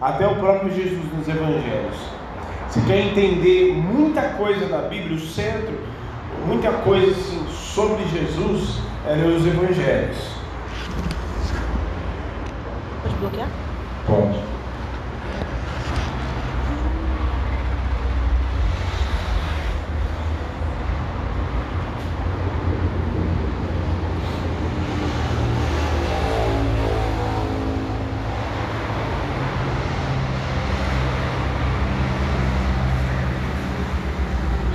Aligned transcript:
até 0.00 0.26
o 0.26 0.36
próprio 0.36 0.74
Jesus 0.74 1.04
nos 1.16 1.28
evangelhos. 1.28 1.96
Você 2.68 2.80
quer 2.86 3.06
entender 3.06 3.74
muita 3.74 4.22
coisa 4.30 4.66
da 4.66 4.82
Bíblia, 4.82 5.16
o 5.16 5.20
centro, 5.20 5.78
muita 6.46 6.70
coisa 6.72 7.10
assim, 7.10 7.46
sobre 7.48 8.04
Jesus, 8.08 8.80
é 9.06 9.14
ler 9.14 9.36
os 9.36 9.46
evangelhos. 9.46 10.36
Pode 13.02 13.14
bloquear? 13.16 13.48
Pode. 14.06 14.46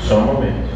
Só 0.01 0.17
um 0.17 0.25
momento. 0.25 0.71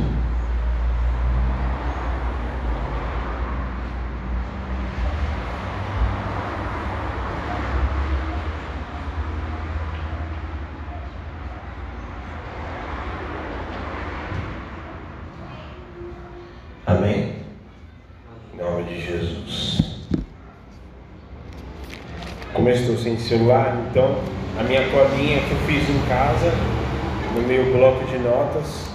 Amém? 16.87 17.35
Em 18.53 18.57
nome 18.57 18.83
de 18.83 19.01
Jesus. 19.01 20.07
Como 22.53 22.64
eu 22.64 22.64
estou 22.75 22.97
sem 22.97 23.17
celular, 23.17 23.77
então 23.89 24.15
a 24.59 24.63
minha 24.63 24.81
colinha 24.89 25.39
que 25.39 25.51
eu 25.51 25.57
fiz 25.67 25.89
em 25.89 25.99
casa, 26.07 26.51
no 27.35 27.41
meu 27.41 27.71
bloco 27.73 28.05
de 28.05 28.17
notas, 28.17 28.89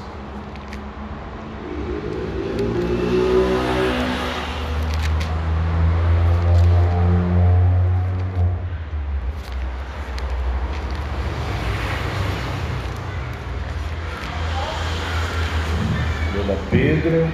Dona 16.35 16.57
Pedro. 16.71 17.29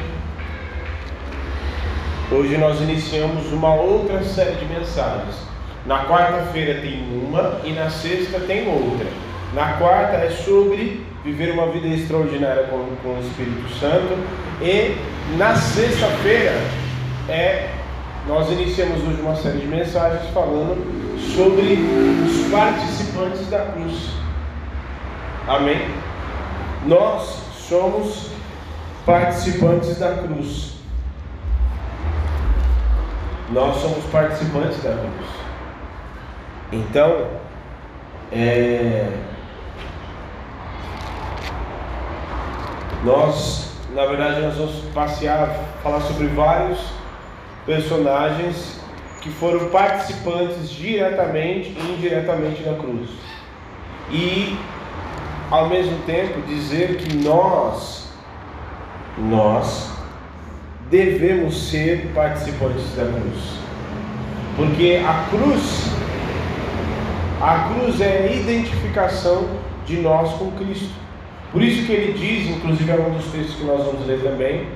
Hoje 2.31 2.58
nós 2.58 2.81
iniciamos 2.81 3.53
uma 3.53 3.75
outra 3.75 4.22
série 4.25 4.56
de 4.56 4.64
mensagens. 4.66 5.55
Na 5.86 6.04
quarta-feira 6.04 6.80
tem 6.80 7.00
uma 7.22 7.60
e 7.64 7.72
na 7.72 7.88
sexta 7.88 8.40
tem 8.40 8.68
outra. 8.68 9.06
Na 9.54 9.74
quarta 9.74 10.16
é 10.16 10.30
sobre 10.30 11.06
viver 11.24 11.52
uma 11.52 11.68
vida 11.68 11.86
extraordinária 11.86 12.64
com, 12.64 12.84
com 13.02 13.16
o 13.16 13.20
Espírito 13.20 13.68
Santo. 13.78 14.18
E 14.60 14.96
na 15.36 15.54
sexta-feira 15.54 16.52
é 17.28 17.70
nós 18.26 18.50
iniciamos 18.50 19.02
hoje 19.04 19.20
uma 19.20 19.36
série 19.36 19.58
de 19.58 19.66
mensagens 19.68 20.28
falando 20.34 20.84
sobre 21.36 21.78
os 22.26 22.50
participantes 22.50 23.46
da 23.48 23.60
cruz. 23.66 24.10
Amém? 25.46 25.88
Nós 26.86 27.40
somos 27.68 28.30
participantes 29.04 29.96
da 29.98 30.14
cruz. 30.14 30.74
Nós 33.52 33.76
somos 33.76 34.04
participantes 34.06 34.82
da 34.82 34.91
cruz. 34.91 35.35
Então, 36.72 37.27
é, 38.32 39.10
nós, 43.04 43.72
na 43.94 44.04
verdade, 44.06 44.41
nós 44.41 44.56
vamos 44.56 44.76
passear, 44.93 45.49
falar 45.82 46.00
sobre 46.00 46.26
vários 46.28 46.78
personagens 47.65 48.81
que 49.21 49.31
foram 49.31 49.69
participantes 49.69 50.71
diretamente 50.71 51.71
e 51.71 51.94
indiretamente 51.97 52.62
da 52.62 52.75
cruz. 52.75 53.10
E, 54.10 54.56
ao 55.50 55.69
mesmo 55.69 55.99
tempo, 56.05 56.41
dizer 56.43 56.97
que 56.99 57.16
nós 57.16 58.06
nós 59.19 59.91
devemos 60.91 61.71
ser 61.71 62.10
participantes 62.15 62.94
da 62.94 63.05
cruz. 63.05 63.56
Porque 64.56 65.03
a 65.05 65.25
cruz, 65.31 65.91
a 67.41 67.69
cruz 67.69 68.00
é 68.00 68.28
a 68.28 68.32
identificação 68.32 69.48
de 69.86 69.97
nós 69.98 70.32
com 70.34 70.50
Cristo. 70.52 70.91
Por 71.52 71.62
isso 71.62 71.86
que 71.86 71.92
ele 71.92 72.12
diz, 72.12 72.56
inclusive 72.56 72.91
é 72.91 72.94
um 72.97 73.14
dos 73.14 73.26
textos 73.26 73.56
que 73.56 73.64
nós 73.64 73.84
vamos 73.84 74.06
ler 74.06 74.20
também, 74.20 74.66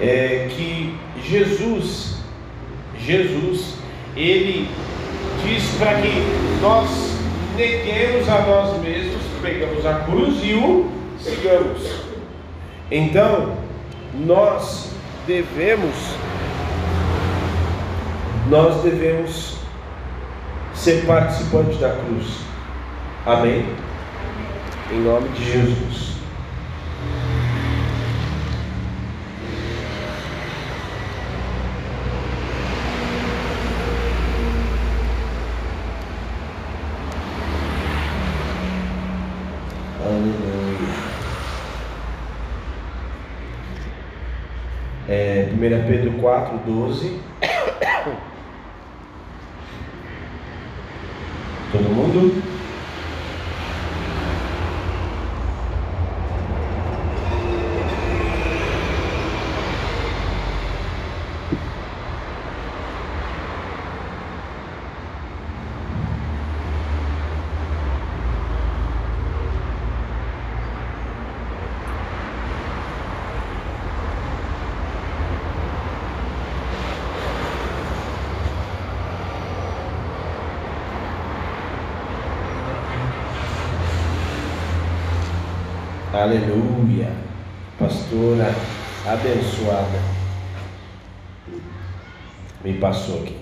é 0.00 0.48
que 0.50 0.96
Jesus, 1.22 2.18
Jesus, 2.98 3.76
ele 4.16 4.68
diz 5.44 5.64
para 5.78 6.00
que 6.00 6.12
nós 6.60 6.88
neguemos 7.56 8.28
a 8.28 8.40
nós 8.42 8.80
mesmos, 8.80 9.22
pegamos 9.40 9.84
a 9.86 9.94
cruz 10.00 10.40
e 10.42 10.54
o 10.54 10.90
sigamos. 11.18 12.02
Então, 12.90 13.56
nós 14.14 14.90
devemos 15.26 15.94
nós 18.50 18.82
devemos 18.82 19.51
ser 20.82 21.06
participantes 21.06 21.78
da 21.78 21.90
cruz. 21.90 22.40
Amém? 23.24 23.64
Em 24.90 25.00
nome 25.00 25.28
de 25.28 25.44
Jesus. 25.44 26.12
É, 45.08 45.48
1 45.52 45.58
Pedro 45.86 46.12
4, 46.20 46.58
12. 46.66 47.20
Todo 51.72 51.88
mundo? 51.88 52.61
Aleluia. 86.22 87.10
Pastora 87.80 88.54
abençoada. 89.04 89.98
Me 92.62 92.74
passou 92.74 93.22
aqui. 93.22 93.36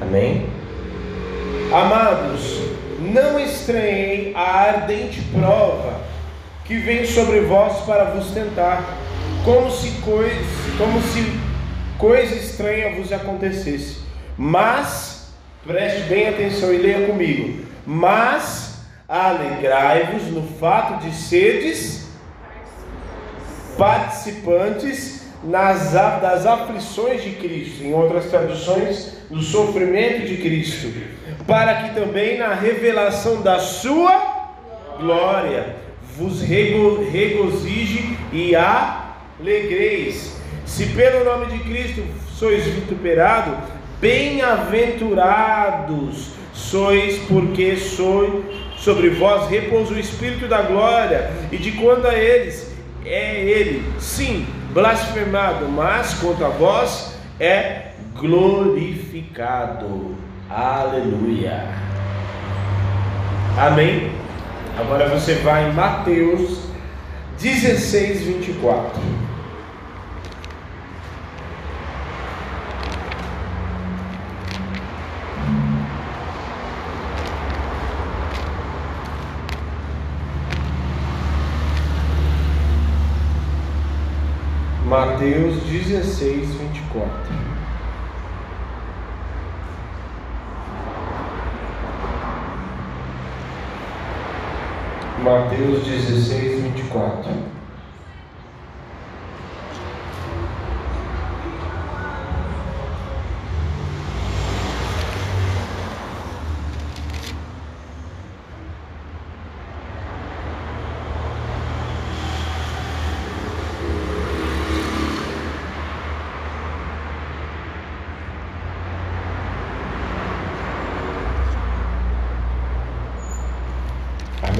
Amém? 0.00 0.46
Amados, 1.72 2.60
não 3.00 3.40
estranhei 3.40 4.32
a 4.36 4.40
ardente 4.40 5.22
prova 5.22 6.02
que 6.64 6.76
vem 6.76 7.04
sobre 7.04 7.40
vós 7.40 7.78
para 7.84 8.04
vos 8.04 8.30
tentar, 8.30 8.96
como 9.44 9.68
se 9.72 9.90
coisa, 10.02 10.51
como 10.82 11.00
se 11.00 11.32
coisa 11.96 12.34
estranha 12.34 12.96
vos 12.96 13.12
acontecesse. 13.12 13.98
Mas, 14.36 15.32
preste 15.64 16.08
bem 16.08 16.28
atenção 16.28 16.74
e 16.74 16.78
leia 16.78 17.06
comigo. 17.06 17.64
Mas 17.86 18.80
alegrai-vos 19.08 20.24
no 20.24 20.42
fato 20.58 21.04
de 21.04 21.14
seres 21.14 22.10
participantes 23.78 25.22
nas, 25.44 25.92
das 25.92 26.46
aflições 26.46 27.22
de 27.22 27.30
Cristo, 27.30 27.84
em 27.84 27.94
outras 27.94 28.26
traduções, 28.26 29.18
do 29.30 29.40
sofrimento 29.40 30.26
de 30.26 30.36
Cristo, 30.38 30.92
para 31.46 31.82
que 31.82 31.94
também 31.94 32.38
na 32.38 32.54
revelação 32.54 33.40
da 33.40 33.60
sua 33.60 34.50
glória 34.98 35.76
vos 36.16 36.42
rego, 36.42 37.08
regozije 37.08 38.18
e 38.32 38.54
alegreis. 38.56 40.41
Se 40.72 40.86
pelo 40.86 41.22
nome 41.22 41.52
de 41.52 41.58
Cristo 41.58 42.02
sois 42.34 42.64
vituperados, 42.64 43.52
bem-aventurados 44.00 46.30
sois, 46.54 47.18
porque 47.28 47.76
sois 47.76 48.42
sobre 48.78 49.10
vós 49.10 49.50
repousa 49.50 49.92
o 49.92 49.98
Espírito 49.98 50.48
da 50.48 50.62
glória, 50.62 51.30
e 51.52 51.58
de 51.58 51.72
quando 51.72 52.06
a 52.06 52.14
eles 52.14 52.74
é 53.04 53.42
ele, 53.42 53.84
sim, 54.00 54.46
blasfemado, 54.72 55.68
mas 55.68 56.14
quanto 56.14 56.42
a 56.42 56.48
vós 56.48 57.18
é 57.38 57.88
glorificado. 58.18 60.16
Aleluia. 60.48 61.68
Amém? 63.58 64.10
Agora 64.80 65.06
você 65.10 65.34
vai 65.34 65.68
em 65.68 65.74
Mateus 65.74 66.60
16, 67.38 68.22
24. 68.22 69.21
Mateus 85.22 85.62
16, 85.68 86.48
24. 86.56 87.08
Mateus 95.22 95.84
16, 95.86 96.60
24. 96.60 97.61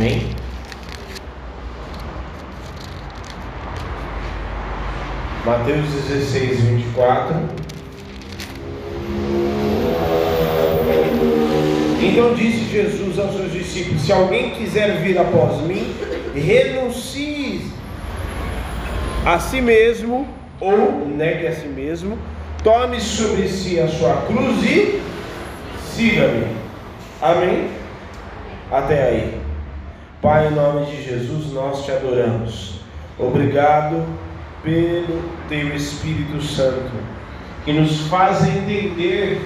Amém? 0.03 0.21
Mateus 5.47 5.89
16, 6.09 6.61
24. 6.61 7.37
Então 12.03 12.35
disse 12.35 12.65
Jesus 12.65 13.17
aos 13.17 13.37
seus 13.37 13.53
discípulos: 13.53 14.03
Se 14.03 14.13
alguém 14.13 14.51
quiser 14.51 15.01
vir 15.03 15.17
após 15.19 15.61
mim, 15.61 15.95
renuncie 16.35 17.71
a 19.25 19.39
si 19.39 19.61
mesmo, 19.61 20.27
ou 20.59 21.07
negue 21.07 21.47
a 21.47 21.55
si 21.55 21.69
mesmo, 21.69 22.19
tome 22.65 23.01
sobre 23.01 23.47
si 23.47 23.79
a 23.79 23.87
sua 23.87 24.17
cruz 24.23 24.65
e 24.65 25.01
siga-me. 25.95 26.57
Amém? 27.21 27.69
Até 28.69 29.05
aí. 29.05 29.42
Pai, 30.23 30.47
em 30.47 30.51
nome 30.53 30.87
de 30.87 31.03
Jesus, 31.03 31.53
nós 31.53 31.85
te 31.85 31.91
adoramos. 31.91 32.75
Obrigado 33.19 34.07
pelo 34.63 35.21
teu 35.49 35.75
Espírito 35.75 36.41
Santo, 36.41 36.93
que 37.65 37.73
nos 37.73 38.03
faz 38.03 38.47
entender 38.47 39.43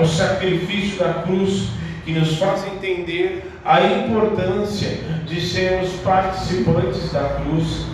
o 0.00 0.06
sacrifício 0.06 0.98
da 0.98 1.12
cruz, 1.22 1.68
que 2.02 2.12
nos 2.12 2.38
faz 2.38 2.66
entender 2.66 3.44
a 3.62 3.82
importância 3.82 4.88
de 5.26 5.38
sermos 5.38 5.90
participantes 6.02 7.12
da 7.12 7.42
cruz, 7.42 7.84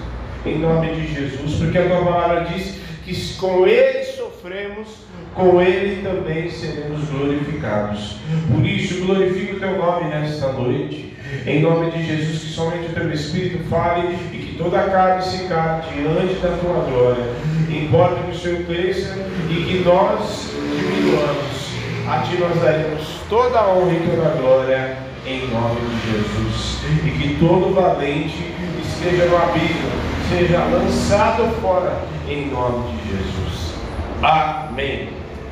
em 0.44 0.60
nome 0.60 0.94
de 0.94 1.12
Jesus, 1.12 1.56
porque 1.56 1.76
a 1.76 1.88
tua 1.88 2.04
palavra 2.04 2.44
diz 2.44 2.78
que 3.04 3.34
com 3.34 3.66
ele 3.66 4.04
sofremos 4.04 5.06
com 5.36 5.60
Ele 5.60 6.02
também 6.02 6.48
seremos 6.48 7.10
glorificados. 7.10 8.16
Por 8.50 8.64
isso, 8.64 9.04
glorifico 9.04 9.56
o 9.56 9.60
Teu 9.60 9.76
nome 9.76 10.08
nesta 10.08 10.50
noite. 10.52 11.15
Em 11.46 11.60
nome 11.60 11.90
de 11.90 12.04
Jesus, 12.04 12.42
que 12.42 12.48
somente 12.50 12.90
o 12.90 12.94
Teu 12.94 13.12
Espírito 13.12 13.64
fale 13.68 14.16
e 14.32 14.36
que 14.36 14.58
toda 14.58 14.80
a 14.80 14.90
carne 14.90 15.22
se 15.22 15.44
cale 15.44 15.82
diante 15.94 16.34
da 16.34 16.56
Tua 16.56 16.84
glória. 16.90 17.24
Importa 17.70 18.22
que 18.22 18.30
o 18.30 18.38
Senhor 18.38 18.64
cresça 18.64 19.14
e 19.50 19.54
que 19.64 19.82
nós 19.84 20.50
diminuamos. 20.76 21.66
A 22.08 22.20
Ti 22.20 22.36
nós 22.38 22.60
daremos 22.60 23.02
toda 23.28 23.58
a 23.58 23.68
honra 23.72 23.92
e 23.92 24.08
toda 24.08 24.28
a 24.28 24.30
glória 24.40 24.98
em 25.26 25.48
nome 25.48 25.80
de 25.80 26.12
Jesus. 26.12 26.78
E 27.04 27.10
que 27.10 27.36
todo 27.40 27.74
valente 27.74 28.54
esteja 28.80 29.26
no 29.26 29.36
abismo, 29.36 29.90
seja 30.28 30.64
lançado 30.64 31.60
fora 31.60 32.00
em 32.28 32.48
nome 32.50 32.92
de 32.92 33.10
Jesus. 33.10 33.74
Amém. 34.22 35.08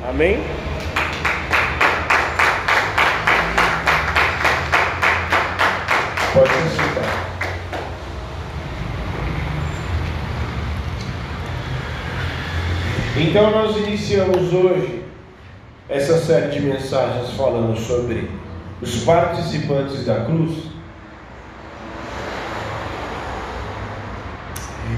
Amém? 0.07 0.39
Pode 6.35 6.49
sentar. 6.49 7.25
Então 13.15 13.51
nós 13.51 13.77
iniciamos 13.77 14.51
hoje 14.51 15.05
essa 15.87 16.17
série 16.17 16.51
de 16.51 16.59
mensagens 16.59 17.29
falando 17.37 17.79
sobre 17.79 18.29
os 18.81 19.05
participantes 19.05 20.05
da 20.05 20.25
cruz. 20.25 20.65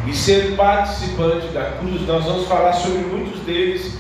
E 0.07 0.13
ser 0.15 0.55
participante 0.55 1.49
da 1.49 1.65
cruz, 1.77 2.01
nós 2.07 2.25
vamos 2.25 2.47
falar 2.47 2.73
sobre 2.73 2.97
muitos 3.01 3.41
deles 3.41 3.99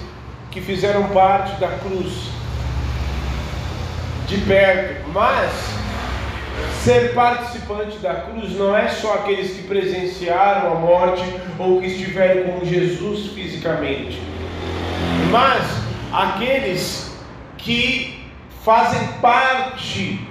que 0.49 0.59
fizeram 0.59 1.09
parte 1.09 1.59
da 1.59 1.67
cruz 1.67 2.31
de 4.25 4.37
perto, 4.39 5.07
mas 5.13 5.76
ser 6.87 7.13
participante 7.13 7.97
da 7.97 8.13
cruz 8.13 8.53
não 8.53 8.73
é 8.73 8.87
só 8.87 9.15
aqueles 9.15 9.57
que 9.57 9.63
presenciaram 9.63 10.71
a 10.71 10.75
morte 10.75 11.21
ou 11.59 11.81
que 11.81 11.87
estiveram 11.87 12.49
com 12.53 12.65
Jesus 12.65 13.33
fisicamente, 13.33 14.17
mas 15.29 15.65
aqueles 16.13 17.13
que 17.57 18.23
fazem 18.63 19.05
parte 19.19 20.25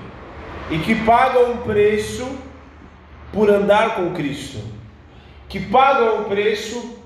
e 0.71 0.79
que 0.79 0.95
pagam 1.05 1.53
um 1.53 1.57
preço 1.59 2.27
por 3.35 3.51
andar 3.51 3.97
com 3.97 4.15
Cristo, 4.15 4.59
que 5.51 5.61
pagam 5.61 6.23
o 6.23 6.25
preço 6.25 7.03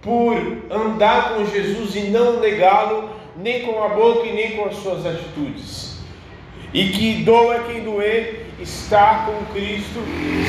por 0.00 0.38
andar 0.70 1.34
com 1.34 1.44
Jesus 1.44 1.94
e 1.96 2.00
não 2.08 2.40
negá-lo, 2.40 3.10
nem 3.36 3.60
com 3.60 3.84
a 3.84 3.88
boca 3.90 4.26
e 4.26 4.32
nem 4.32 4.56
com 4.56 4.64
as 4.64 4.76
suas 4.76 5.04
atitudes. 5.04 5.98
E 6.72 6.88
que 6.88 7.24
doa 7.24 7.60
quem 7.64 7.84
doer, 7.84 8.45
estar 8.60 9.26
com 9.26 9.44
Cristo, 9.52 10.02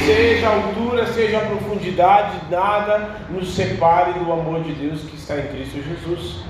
seja 0.06 0.48
a 0.48 0.56
altura, 0.56 1.06
seja 1.08 1.38
a 1.40 1.42
profundidade, 1.42 2.38
nada 2.50 3.18
nos 3.30 3.54
separe 3.54 4.14
do 4.14 4.32
amor 4.32 4.64
de 4.64 4.74
Deus 4.74 5.02
que 5.02 5.16
está 5.16 5.38
em 5.38 5.48
Cristo 5.48 5.84
Jesus. 5.84 6.44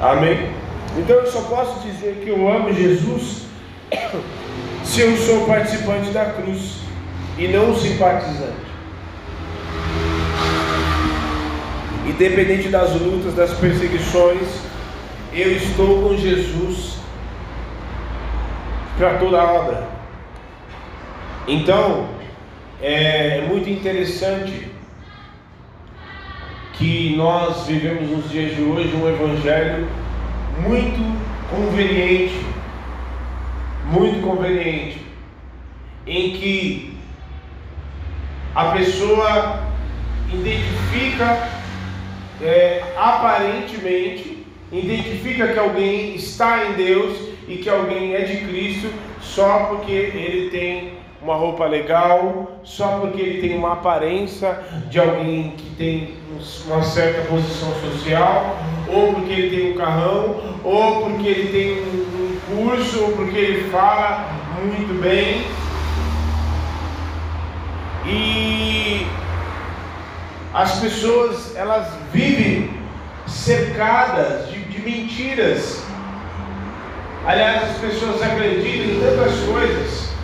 Amém? 0.00 0.50
Então 0.98 1.16
eu 1.16 1.26
só 1.26 1.42
posso 1.42 1.80
dizer 1.86 2.20
que 2.22 2.28
eu 2.28 2.48
amo 2.48 2.72
Jesus 2.72 3.46
se 4.84 5.00
eu 5.00 5.16
sou 5.16 5.46
participante 5.46 6.10
da 6.10 6.26
cruz 6.26 6.80
e 7.38 7.48
não 7.48 7.74
simpatizante. 7.74 8.66
Independente 12.06 12.68
das 12.68 12.92
lutas, 12.92 13.34
das 13.34 13.52
perseguições, 13.54 14.48
eu 15.32 15.52
estou 15.52 16.02
com 16.02 16.16
Jesus 16.16 16.98
para 18.96 19.18
toda 19.18 19.40
a 19.40 19.52
obra. 19.52 19.95
Então, 21.48 22.08
é, 22.82 23.38
é 23.38 23.46
muito 23.48 23.70
interessante 23.70 24.68
que 26.74 27.14
nós 27.16 27.66
vivemos 27.66 28.10
nos 28.10 28.30
dias 28.30 28.54
de 28.54 28.62
hoje 28.62 28.94
um 28.96 29.08
evangelho 29.08 29.88
muito 30.66 31.00
conveniente, 31.48 32.38
muito 33.84 34.20
conveniente, 34.26 35.00
em 36.06 36.30
que 36.32 36.96
a 38.54 38.72
pessoa 38.72 39.64
identifica 40.32 41.48
é, 42.42 42.82
aparentemente 42.96 44.36
identifica 44.72 45.48
que 45.48 45.58
alguém 45.58 46.16
está 46.16 46.66
em 46.66 46.72
Deus 46.72 47.16
e 47.48 47.56
que 47.56 47.68
alguém 47.68 48.14
é 48.14 48.22
de 48.22 48.38
Cristo 48.46 48.92
só 49.20 49.66
porque 49.66 49.92
ele 49.92 50.50
tem 50.50 50.95
uma 51.26 51.34
roupa 51.34 51.66
legal, 51.66 52.60
só 52.62 53.00
porque 53.00 53.20
ele 53.20 53.40
tem 53.40 53.58
uma 53.58 53.72
aparência 53.72 54.60
de 54.88 55.00
alguém 55.00 55.54
que 55.56 55.70
tem 55.70 56.14
uma 56.66 56.84
certa 56.84 57.22
posição 57.22 57.68
social, 57.80 58.56
ou 58.86 59.12
porque 59.12 59.32
ele 59.32 59.56
tem 59.56 59.72
um 59.72 59.76
carrão, 59.76 60.36
ou 60.62 61.02
porque 61.02 61.26
ele 61.26 61.48
tem 61.48 61.82
um 61.82 62.64
curso, 62.64 63.02
ou 63.02 63.12
porque 63.12 63.36
ele 63.36 63.70
fala 63.70 64.30
muito 64.62 65.02
bem. 65.02 65.44
E 68.06 69.04
as 70.54 70.78
pessoas 70.78 71.56
elas 71.56 71.88
vivem 72.12 72.70
cercadas 73.26 74.48
de, 74.48 74.60
de 74.60 74.78
mentiras. 74.80 75.84
Aliás, 77.26 77.70
as 77.70 77.78
pessoas 77.78 78.22
acreditam 78.22 78.92
em 78.92 79.00
tantas 79.00 79.40
coisas 79.40 80.15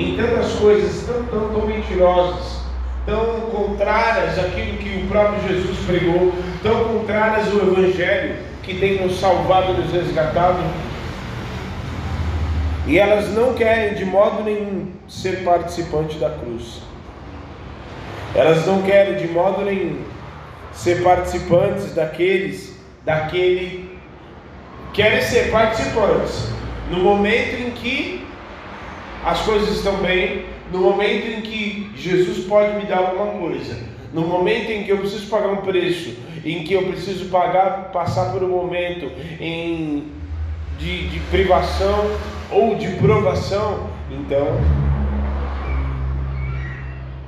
em 0.00 0.16
tantas 0.16 0.52
coisas 0.52 1.06
tão, 1.06 1.24
tão, 1.24 1.48
tão 1.50 1.66
mentirosas, 1.66 2.60
tão 3.04 3.40
contrárias 3.52 4.38
àquilo 4.38 4.78
que 4.78 5.04
o 5.04 5.08
próprio 5.08 5.46
Jesus 5.46 5.78
pregou, 5.86 6.32
tão 6.62 6.84
contrárias 6.84 7.48
ao 7.48 7.68
Evangelho 7.68 8.36
que 8.62 8.78
tem 8.78 9.02
nos 9.02 9.20
salvado, 9.20 9.74
nos 9.74 9.92
resgatado. 9.92 10.62
E 12.86 12.98
elas 12.98 13.28
não 13.34 13.54
querem 13.54 13.94
de 13.94 14.04
modo 14.04 14.42
nenhum 14.42 14.92
ser 15.06 15.44
participante 15.44 16.16
da 16.18 16.30
cruz. 16.30 16.80
Elas 18.34 18.66
não 18.66 18.82
querem 18.82 19.16
de 19.16 19.28
modo 19.28 19.64
nenhum 19.64 19.98
ser 20.72 21.02
participantes 21.02 21.94
daqueles, 21.94 22.76
daquele. 23.04 23.90
Querem 24.92 25.20
ser 25.22 25.50
participantes 25.50 26.48
no 26.90 26.98
momento 26.98 27.60
em 27.60 27.70
que 27.72 28.29
as 29.24 29.40
coisas 29.42 29.76
estão 29.76 29.96
bem, 29.96 30.44
no 30.72 30.78
momento 30.78 31.26
em 31.26 31.40
que 31.40 31.90
Jesus 31.96 32.46
pode 32.46 32.76
me 32.76 32.84
dar 32.84 32.98
alguma 32.98 33.26
coisa, 33.38 33.76
no 34.12 34.22
momento 34.22 34.70
em 34.70 34.84
que 34.84 34.90
eu 34.90 34.98
preciso 34.98 35.26
pagar 35.28 35.48
um 35.48 35.58
preço, 35.58 36.16
em 36.44 36.64
que 36.64 36.72
eu 36.72 36.82
preciso 36.84 37.26
pagar, 37.26 37.90
passar 37.92 38.32
por 38.32 38.42
um 38.42 38.48
momento 38.48 39.10
em, 39.40 40.12
de, 40.78 41.08
de 41.08 41.20
privação 41.30 42.10
ou 42.50 42.76
de 42.76 42.88
provação, 42.96 43.90
então 44.10 44.58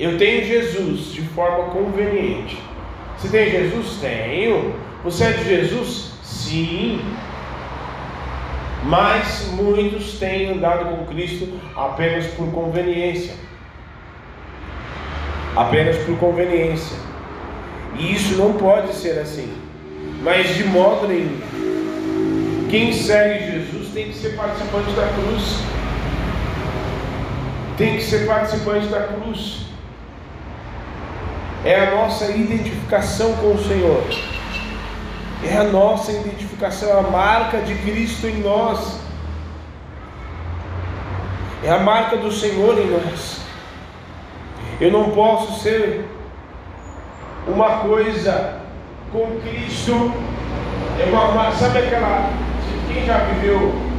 eu 0.01 0.19
tenho 0.19 0.45
Jesus 0.45 1.13
de 1.13 1.23
forma 1.23 1.71
conveniente. 1.71 2.59
Você 3.17 3.29
tem 3.29 3.51
Jesus? 3.51 3.99
Tenho. 4.01 4.75
Você 5.05 5.25
é 5.25 5.33
de 5.33 5.45
Jesus? 5.45 6.11
Sim. 6.25 7.01
Mas 8.85 9.49
muitos 9.53 10.19
têm 10.19 10.51
andado 10.51 10.85
com 10.87 11.07
Cristo 11.07 11.49
apenas 11.77 12.27
por 12.29 12.51
conveniência. 12.51 13.35
Apenas 15.55 15.97
por 15.99 16.19
conveniência. 16.19 16.97
E 17.99 18.13
isso 18.15 18.37
não 18.37 18.55
pode 18.55 18.93
ser 18.95 19.19
assim. 19.21 19.53
Mas 20.23 20.55
de 20.57 20.65
modo 20.65 21.07
nenhum. 21.07 21.41
Quem 22.71 22.93
segue 22.93 23.53
Jesus 23.53 23.93
tem 23.93 24.09
que 24.09 24.15
ser 24.15 24.37
participante 24.37 24.91
da 24.93 25.07
cruz. 25.09 25.59
Tem 27.77 27.97
que 27.97 28.03
ser 28.03 28.27
participante 28.27 28.87
da 28.87 29.03
cruz. 29.03 29.67
É 31.65 31.87
a 31.87 31.91
nossa 31.93 32.33
identificação 32.33 33.35
com 33.37 33.55
o 33.55 33.65
Senhor 33.65 34.03
é 35.45 35.57
a 35.57 35.65
nossa 35.65 36.13
identificação, 36.13 36.99
a 36.99 37.03
marca 37.03 37.59
de 37.63 37.75
Cristo 37.77 38.27
em 38.27 38.41
nós, 38.41 39.01
é 41.65 41.71
a 41.71 41.79
marca 41.79 42.17
do 42.17 42.31
Senhor 42.31 42.79
em 42.79 42.91
nós. 42.91 43.41
Eu 44.81 44.91
não 44.91 45.11
posso 45.11 45.61
ser 45.61 46.05
uma 47.47 47.79
coisa 47.79 48.61
com 49.13 49.41
Cristo, 49.41 50.13
é 51.01 51.11
uma, 51.11 51.53
sabe 51.53 51.79
aquela, 51.79 52.31
quem 52.89 53.05
já 53.05 53.19
viveu 53.19 53.93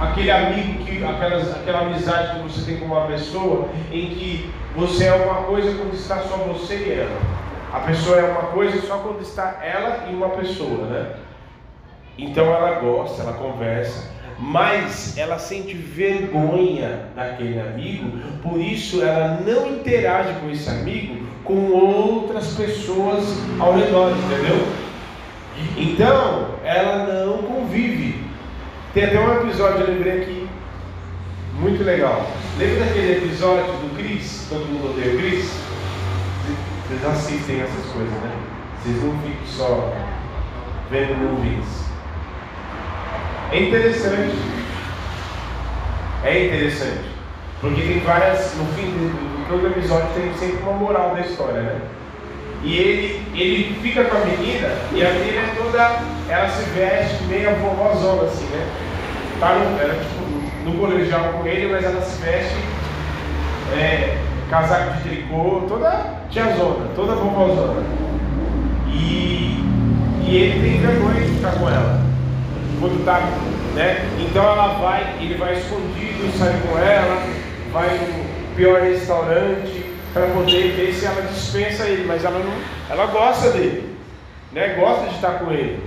aquele 0.00 0.30
amigo, 0.30 0.84
que, 0.84 1.04
aquelas, 1.04 1.50
aquela 1.54 1.80
amizade 1.80 2.36
que 2.36 2.48
você 2.48 2.64
tem 2.64 2.80
com 2.80 2.86
uma 2.86 3.06
pessoa, 3.06 3.68
em 3.92 4.10
que 4.10 4.50
você 4.76 5.04
é 5.06 5.14
uma 5.14 5.42
coisa 5.42 5.76
quando 5.76 5.94
está 5.94 6.18
só 6.20 6.36
você 6.36 6.76
e 6.76 6.92
ela. 7.00 7.43
A 7.74 7.80
pessoa 7.80 8.16
é 8.18 8.30
uma 8.30 8.52
coisa 8.52 8.80
só 8.86 8.98
quando 8.98 9.20
está 9.20 9.58
ela 9.60 10.06
e 10.08 10.14
uma 10.14 10.28
pessoa, 10.28 10.86
né? 10.86 11.16
Então 12.16 12.46
ela 12.46 12.78
gosta, 12.78 13.22
ela 13.22 13.32
conversa, 13.32 14.12
mas 14.38 15.18
ela 15.18 15.40
sente 15.40 15.74
vergonha 15.74 17.08
daquele 17.16 17.60
amigo, 17.60 18.16
por 18.44 18.60
isso 18.60 19.02
ela 19.02 19.40
não 19.44 19.66
interage 19.72 20.34
com 20.34 20.50
esse 20.50 20.70
amigo 20.70 21.26
com 21.42 21.72
outras 21.72 22.54
pessoas 22.54 23.24
ao 23.58 23.74
redor, 23.74 24.12
entendeu? 24.12 24.68
Então 25.76 26.50
ela 26.64 27.24
não 27.26 27.38
convive. 27.38 28.22
Tem 28.94 29.06
até 29.06 29.18
um 29.18 29.42
episódio, 29.42 29.80
eu 29.80 29.94
lembrei 29.94 30.22
aqui, 30.22 30.48
muito 31.54 31.82
legal. 31.82 32.24
Lembra 32.56 32.84
daquele 32.84 33.16
episódio 33.16 33.64
do 33.64 33.96
Cris? 33.96 34.46
Todo 34.48 34.64
mundo 34.64 34.90
odeia 34.90 35.16
o 35.16 35.18
Cris? 35.18 35.63
Vocês 36.94 37.06
assistem 37.06 37.60
essas 37.60 37.92
coisas, 37.92 38.12
né? 38.12 38.32
Vocês 38.78 39.02
não 39.02 39.18
ficam 39.18 39.46
só 39.46 39.92
vendo 40.90 41.28
movies. 41.28 41.86
É 43.50 43.62
interessante. 43.62 44.36
É 46.22 46.46
interessante. 46.46 47.04
Porque 47.60 47.82
tem 47.82 47.98
várias. 48.00 48.54
No 48.54 48.66
fim 48.74 48.92
de 48.92 49.44
todo 49.48 49.66
episódio 49.66 50.08
tem 50.14 50.32
sempre 50.34 50.62
uma 50.62 50.74
moral 50.74 51.16
da 51.16 51.22
história, 51.22 51.62
né? 51.62 51.80
E 52.62 52.78
ele, 52.78 53.26
ele 53.34 53.80
fica 53.82 54.04
com 54.04 54.16
a 54.16 54.20
menina 54.20 54.68
e 54.92 55.04
a 55.04 55.10
menina 55.10 55.40
é 55.40 55.54
toda. 55.56 56.00
Ela 56.28 56.48
se 56.48 56.62
veste 56.70 57.24
meio 57.24 57.56
vovózona 57.56 58.22
assim, 58.22 58.46
né? 58.46 58.68
Tá 59.40 59.54
no, 59.54 59.80
ela, 59.80 59.94
tipo, 59.94 60.70
no 60.70 60.78
colegial 60.78 61.32
com 61.32 61.46
ele, 61.46 61.72
mas 61.72 61.84
ela 61.84 62.00
se 62.00 62.22
veste. 62.22 62.54
É, 63.76 64.16
casaco 64.48 64.98
de 64.98 65.08
tricô, 65.08 65.64
toda 65.66 66.23
tiazona, 66.34 66.88
toda 66.96 67.14
vovózona. 67.14 67.82
E, 68.88 69.64
e 70.26 70.36
ele 70.36 70.60
tem 70.60 70.80
vergonha 70.80 71.20
de 71.20 71.34
ficar 71.36 71.52
com 71.52 71.68
ela. 71.68 72.02
Quando 72.80 73.04
tá, 73.04 73.20
né? 73.74 74.04
Então 74.18 74.42
ela 74.42 74.74
vai, 74.80 75.16
ele 75.20 75.34
vai 75.36 75.54
escondido, 75.54 76.36
sai 76.36 76.60
com 76.66 76.76
ela, 76.76 77.22
vai 77.72 77.88
no 77.96 78.54
pior 78.56 78.82
restaurante 78.82 79.94
para 80.12 80.26
poder 80.26 80.72
ver 80.72 80.92
se 80.92 81.06
ela 81.06 81.22
dispensa 81.22 81.84
ele, 81.84 82.04
mas 82.04 82.24
ela 82.24 82.38
não, 82.40 82.52
ela 82.90 83.06
gosta 83.06 83.50
dele, 83.50 83.96
né? 84.52 84.74
Gosta 84.78 85.08
de 85.08 85.14
estar 85.14 85.38
com 85.38 85.52
ele. 85.52 85.82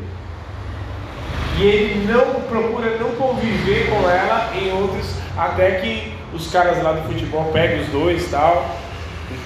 E 1.59 1.63
ele 1.63 2.11
não 2.11 2.41
procura 2.41 2.97
não 2.97 3.11
conviver 3.11 3.89
com 3.89 4.09
ela 4.09 4.51
em 4.55 4.71
outros, 4.71 5.07
até 5.37 5.71
que 5.71 6.13
os 6.33 6.51
caras 6.51 6.81
lá 6.81 6.93
do 6.93 7.07
futebol 7.07 7.51
pegam 7.51 7.81
os 7.81 7.87
dois 7.87 8.29
tal 8.29 8.65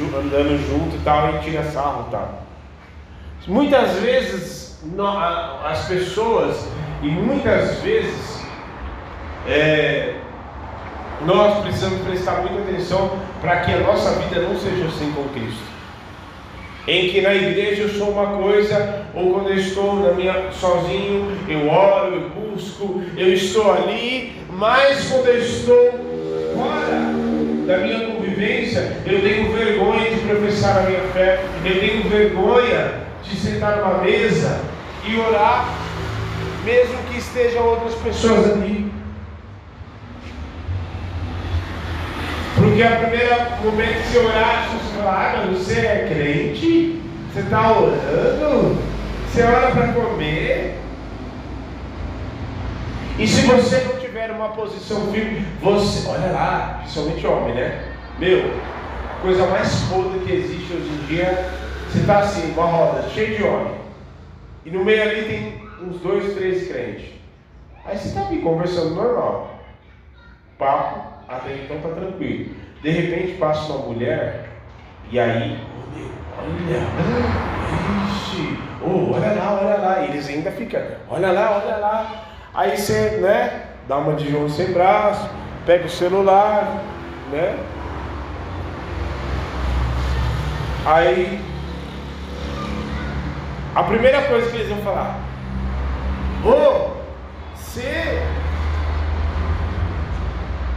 andando 0.05 0.58
junto 0.67 0.96
e 0.96 1.00
tal, 1.03 1.36
e 1.36 1.39
tira 1.39 1.63
sarro 1.63 2.05
e 2.08 2.12
tal. 2.12 2.43
Muitas 3.48 3.93
vezes 4.00 4.79
as 5.63 5.88
pessoas, 5.88 6.67
e 7.01 7.08
muitas 7.08 7.79
vezes 7.79 8.43
é, 9.48 10.15
nós 11.25 11.60
precisamos 11.63 12.01
prestar 12.01 12.41
muita 12.41 12.62
atenção 12.62 13.12
para 13.41 13.62
que 13.62 13.72
a 13.72 13.79
nossa 13.79 14.12
vida 14.20 14.41
não 14.41 14.55
seja 14.58 14.86
com 15.13 15.24
Cristo. 15.29 15.72
Em 16.88 17.10
que 17.10 17.22
na 17.22 17.34
igreja 17.34 17.84
eu 17.84 17.89
sou 17.89 18.10
uma 18.10 18.38
coisa, 18.38 19.05
ou 19.13 19.34
quando 19.34 19.50
eu 19.50 19.58
estou 19.58 19.98
na 19.98 20.13
minha 20.13 20.51
sozinho, 20.51 21.38
eu 21.48 21.70
oro, 21.70 22.15
eu 22.15 22.29
busco, 22.29 23.03
eu 23.15 23.34
estou 23.34 23.72
ali, 23.72 24.41
mas 24.50 25.10
quando 25.10 25.27
eu 25.27 25.39
estou 25.39 25.91
fora 26.55 27.22
da 27.67 27.77
minha 27.77 28.10
convivência, 28.41 28.98
eu 29.05 29.21
tenho 29.21 29.51
vergonha 29.51 30.10
de 30.10 30.19
professar 30.21 30.79
a 30.79 30.81
minha 30.81 31.01
fé, 31.13 31.43
eu 31.63 31.79
tenho 31.79 32.10
vergonha 32.10 32.93
de 33.24 33.36
sentar 33.36 33.77
numa 33.77 34.00
mesa 34.00 34.60
e 35.05 35.15
orar, 35.17 35.69
mesmo 36.65 36.98
que 37.10 37.19
estejam 37.19 37.63
outras 37.63 37.93
pessoas 37.95 38.53
ali. 38.53 38.91
Porque 42.55 42.83
a 42.83 42.95
primeira 42.95 43.57
momento 43.63 44.01
que 44.01 44.07
você 44.10 44.19
orar, 44.19 44.69
você 44.69 44.98
fala, 44.98 45.12
ah, 45.12 45.45
mas 45.45 45.57
você 45.57 45.79
é 45.79 46.07
crente? 46.10 47.01
Você 47.31 47.39
está 47.41 47.71
orando? 47.71 48.77
Você 49.27 49.43
ora 49.43 49.71
para 49.71 49.93
comer? 49.93 50.79
E 53.17 53.27
se 53.27 53.41
você 53.41 53.88
não 53.88 54.00
tiver 54.00 54.31
uma 54.31 54.50
posição 54.50 55.12
firme, 55.12 55.45
você, 55.62 56.07
olha 56.07 56.31
lá, 56.31 56.79
principalmente 56.81 57.27
homem, 57.27 57.55
né? 57.55 57.90
Meu, 58.21 58.53
a 59.09 59.19
coisa 59.23 59.47
mais 59.47 59.81
foda 59.85 60.19
que 60.19 60.31
existe 60.31 60.71
hoje 60.71 60.87
em 60.91 61.05
dia, 61.07 61.49
você 61.89 62.01
está 62.01 62.19
assim, 62.19 62.51
uma 62.51 62.65
roda 62.67 63.09
cheia 63.09 63.35
de 63.35 63.43
homem. 63.43 63.73
E 64.63 64.69
no 64.69 64.85
meio 64.85 65.01
ali 65.01 65.23
tem 65.23 65.67
uns 65.83 65.99
dois, 66.01 66.35
três 66.35 66.67
crentes. 66.67 67.15
Aí 67.83 67.97
você 67.97 68.09
está 68.09 68.27
ali 68.27 68.37
conversando 68.43 68.93
normal. 68.93 69.55
Papo, 70.59 71.01
até 71.27 71.51
então 71.63 71.79
tá 71.81 71.89
tranquilo. 71.99 72.53
De 72.83 72.91
repente 72.91 73.39
passa 73.39 73.73
uma 73.73 73.87
mulher 73.87 74.49
e 75.11 75.19
aí, 75.19 75.57
olha, 76.37 76.77
ixi, 78.05 78.59
oh, 78.83 79.15
olha 79.15 79.33
lá, 79.33 79.59
olha 79.63 79.77
lá. 79.77 80.01
E 80.01 80.09
eles 80.11 80.27
ainda 80.29 80.51
ficam, 80.51 80.79
olha 81.09 81.31
lá, 81.31 81.59
olha 81.65 81.77
lá. 81.77 82.25
Aí 82.53 82.77
você, 82.77 83.17
né, 83.17 83.63
dá 83.87 83.97
uma 83.97 84.13
de 84.13 84.29
João 84.29 84.47
sem 84.47 84.71
braço, 84.73 85.27
pega 85.65 85.87
o 85.87 85.89
celular, 85.89 86.83
né? 87.31 87.57
Aí 90.85 91.39
a 93.73 93.83
primeira 93.83 94.23
coisa 94.23 94.50
que 94.50 94.57
eles 94.57 94.69
vão 94.69 94.81
falar, 94.81 95.17
ô, 96.43 96.50
oh, 96.50 96.91
você. 97.55 98.21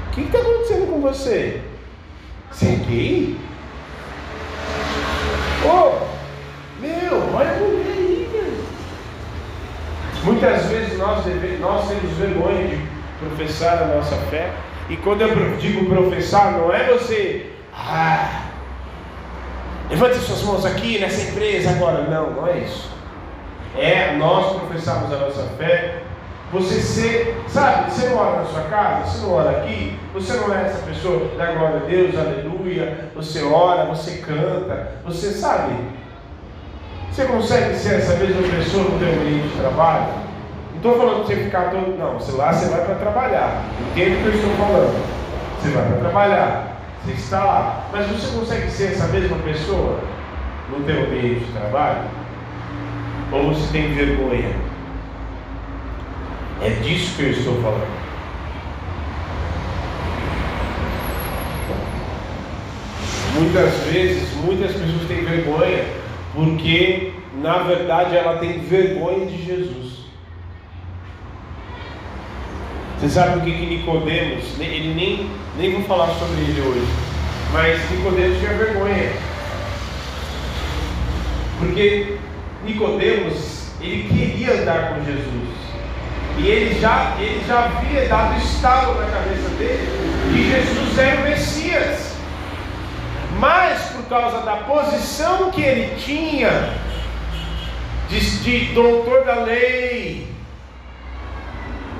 O 0.06 0.10
que 0.12 0.20
está 0.20 0.38
acontecendo 0.38 0.90
com 0.92 1.00
você? 1.00 1.60
Você 2.52 2.66
é 2.66 2.76
gay? 2.88 3.36
Ô, 5.64 5.68
oh, 5.68 6.80
meu, 6.80 7.34
olha 7.34 7.50
a 7.50 7.56
mulher 7.56 7.94
aí, 7.96 8.28
velho. 8.30 8.64
Muitas 10.22 10.66
vezes 10.66 10.96
nós, 10.96 11.24
nós 11.60 11.88
temos 11.88 12.12
vergonha 12.16 12.68
de 12.68 12.86
professar 13.18 13.82
a 13.82 13.86
nossa 13.86 14.16
fé. 14.30 14.52
E 14.88 14.96
quando 14.98 15.22
eu 15.22 15.56
digo 15.56 15.86
professar, 15.86 16.52
não 16.52 16.72
é 16.72 16.92
você. 16.92 17.50
Ah, 17.72 18.44
levante 19.90 20.18
suas 20.18 20.42
mãos 20.42 20.64
aqui 20.64 20.98
nessa 20.98 21.30
empresa 21.30 21.70
agora. 21.70 22.02
Não, 22.02 22.30
não 22.30 22.48
é 22.48 22.58
isso. 22.58 22.90
É 23.76 24.14
nós 24.16 24.56
professarmos 24.56 25.12
a 25.12 25.16
nossa 25.16 25.42
fé. 25.58 26.02
Você 26.52 26.80
ser, 26.80 27.42
sabe, 27.48 27.90
você 27.90 28.08
não 28.10 28.18
ora 28.18 28.36
na 28.36 28.44
sua 28.44 28.62
casa, 28.62 29.10
você 29.10 29.26
não 29.26 29.32
ora 29.32 29.50
aqui, 29.50 29.98
você 30.12 30.34
não 30.34 30.54
é 30.54 30.62
essa 30.62 30.86
pessoa 30.86 31.28
da 31.36 31.46
glória 31.46 31.78
a 31.78 31.88
Deus, 31.88 32.16
aleluia. 32.16 33.08
Você 33.16 33.42
ora, 33.42 33.86
você 33.86 34.18
canta, 34.18 34.92
você 35.04 35.32
sabe. 35.32 35.74
Você 37.10 37.24
consegue 37.24 37.74
ser 37.74 37.94
essa 37.94 38.14
mesma 38.16 38.42
pessoa 38.42 38.84
no 38.84 38.98
teu 38.98 39.08
ambiente 39.08 39.48
de 39.48 39.60
trabalho? 39.60 40.12
Não 40.72 40.76
estou 40.76 40.96
falando 40.96 41.22
de 41.22 41.26
você 41.26 41.44
ficar 41.44 41.70
todo. 41.70 41.98
Não, 41.98 42.14
você 42.14 42.32
lá 42.32 42.52
você 42.52 42.68
vai 42.68 42.84
para 42.84 42.94
trabalhar. 42.96 43.64
Entende 43.90 44.16
o 44.16 44.18
que 44.18 44.26
eu 44.26 44.34
estou 44.34 44.66
falando? 44.66 45.04
Você 45.60 45.68
vai 45.70 45.86
para 45.86 45.96
trabalhar. 45.96 46.73
Você 47.04 47.12
está 47.12 47.44
lá. 47.44 47.88
Mas 47.92 48.06
você 48.06 48.36
consegue 48.36 48.70
ser 48.70 48.92
essa 48.92 49.06
mesma 49.08 49.36
pessoa 49.38 50.00
no 50.70 50.84
teu 50.84 51.04
ambiente 51.04 51.44
de 51.44 51.52
trabalho? 51.52 52.08
Ou 53.30 53.52
você 53.52 53.72
tem 53.72 53.92
vergonha? 53.94 54.54
É 56.62 56.70
disso 56.82 57.16
que 57.16 57.22
eu 57.22 57.30
estou 57.30 57.60
falando. 57.62 58.04
Muitas 63.34 63.74
vezes, 63.92 64.32
muitas 64.36 64.72
pessoas 64.72 65.08
têm 65.08 65.24
vergonha 65.24 65.84
porque, 66.34 67.12
na 67.42 67.58
verdade, 67.58 68.16
ela 68.16 68.38
tem 68.38 68.60
vergonha 68.60 69.26
de 69.26 69.44
Jesus. 69.44 70.04
Você 72.98 73.08
sabe 73.08 73.38
o 73.38 73.42
que, 73.42 73.52
que 73.52 73.66
Nicodemos, 73.66 74.58
ele 74.58 74.94
nem, 74.94 75.30
nem 75.56 75.72
vou 75.72 75.82
falar 75.82 76.08
sobre 76.14 76.40
ele 76.40 76.60
hoje, 76.60 76.86
mas 77.52 77.90
Nicodemos 77.90 78.38
tinha 78.38 78.52
vergonha. 78.54 79.12
Porque 81.58 82.18
Nicodemos, 82.64 83.68
ele 83.80 84.08
queria 84.08 84.60
andar 84.60 84.94
com 84.94 85.04
Jesus. 85.04 85.54
E 86.36 86.48
ele 86.48 86.80
já, 86.80 87.16
ele 87.20 87.44
já 87.46 87.66
havia 87.66 88.08
dado 88.08 88.36
estalo 88.38 89.00
na 89.00 89.06
cabeça 89.06 89.48
dele 89.50 90.04
que 90.32 90.50
Jesus 90.50 90.98
era 90.98 91.20
o 91.20 91.24
Messias. 91.24 92.14
Mas 93.38 93.82
por 93.90 94.04
causa 94.04 94.40
da 94.40 94.56
posição 94.56 95.50
que 95.50 95.60
ele 95.60 95.96
tinha 95.96 96.74
de, 98.08 98.20
de 98.20 98.72
doutor 98.74 99.24
da 99.24 99.40
lei, 99.40 100.28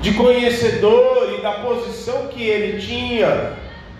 de 0.01 0.13
conhecedor 0.13 1.24
da 1.45 1.51
posição 1.51 2.25
que 2.29 2.41
ele 2.41 2.81
tinha 2.81 3.53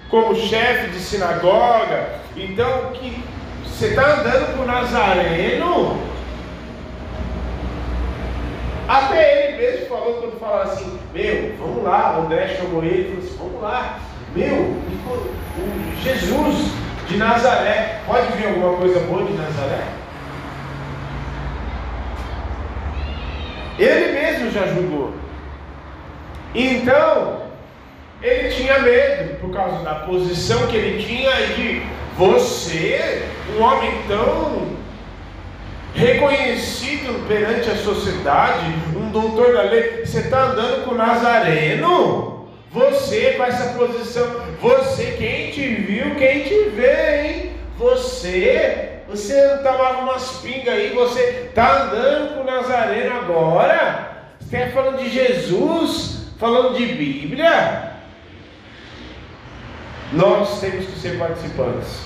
como 0.10 0.36
chefe 0.36 0.90
de 0.90 1.00
sinagoga. 1.00 2.10
Então, 2.36 2.92
que 2.94 3.24
você 3.64 3.90
está 3.90 4.16
andando 4.16 4.58
com 4.58 4.66
Nazareno? 4.66 6.02
Até 8.88 9.50
ele 9.50 9.58
mesmo 9.58 9.86
falou 9.86 10.16
quando 10.16 10.40
falava 10.40 10.72
assim, 10.72 11.00
meu, 11.14 11.56
vamos 11.60 11.84
lá, 11.84 12.18
o 12.18 12.26
André 12.26 12.48
chamou 12.48 12.84
ele 12.84 13.02
e 13.02 13.06
falou 13.06 13.20
assim, 13.20 13.38
vamos 13.38 13.62
lá, 13.62 14.00
meu, 14.36 14.82
Jesus 16.02 16.72
de 17.08 17.18
Nazaré, 17.18 18.02
pode 18.08 18.32
vir 18.38 18.48
alguma 18.48 18.76
coisa 18.76 19.00
boa 19.02 19.24
de 19.24 19.34
Nazaré? 19.34 19.84
Ele 23.78 24.20
mesmo 24.20 24.50
já 24.50 24.66
julgou. 24.66 25.25
Então, 26.56 27.42
ele 28.24 28.50
tinha 28.50 28.80
medo 28.80 29.40
por 29.42 29.54
causa 29.54 29.84
da 29.84 29.96
posição 29.96 30.68
que 30.68 30.78
ele 30.78 31.04
tinha 31.04 31.32
de 31.48 31.82
você, 32.18 33.24
um 33.56 33.62
homem 33.62 33.92
tão 34.08 34.76
reconhecido 35.94 37.28
perante 37.28 37.70
a 37.70 37.76
sociedade, 37.76 38.74
um 38.96 39.12
doutor 39.12 39.54
da 39.54 39.64
lei, 39.64 40.06
você 40.06 40.20
está 40.20 40.46
andando 40.46 40.86
com 40.86 40.96
Nazareno? 40.96 42.48
Você 42.72 43.34
com 43.38 43.44
essa 43.44 43.74
posição, 43.74 44.26
você, 44.62 45.16
quem 45.18 45.52
te 45.52 45.68
viu, 45.76 46.16
quem 46.16 46.44
te 46.44 46.70
vê, 46.70 47.22
hein? 47.22 47.52
Você, 47.78 49.02
você 49.10 49.58
tomava 49.58 50.00
umas 50.00 50.40
pingas 50.42 50.74
aí, 50.74 50.94
você 50.94 51.48
está 51.48 51.84
andando 51.84 52.36
com 52.36 52.44
Nazareno 52.44 53.16
agora? 53.18 54.30
Você 54.40 54.58
está 54.58 54.70
falando 54.72 55.00
de 55.00 55.10
Jesus? 55.10 56.25
Falando 56.38 56.78
de 56.78 56.86
Bíblia, 56.86 57.92
nós 60.12 60.60
temos 60.60 60.86
que 60.86 61.00
ser 61.00 61.18
participantes. 61.18 62.06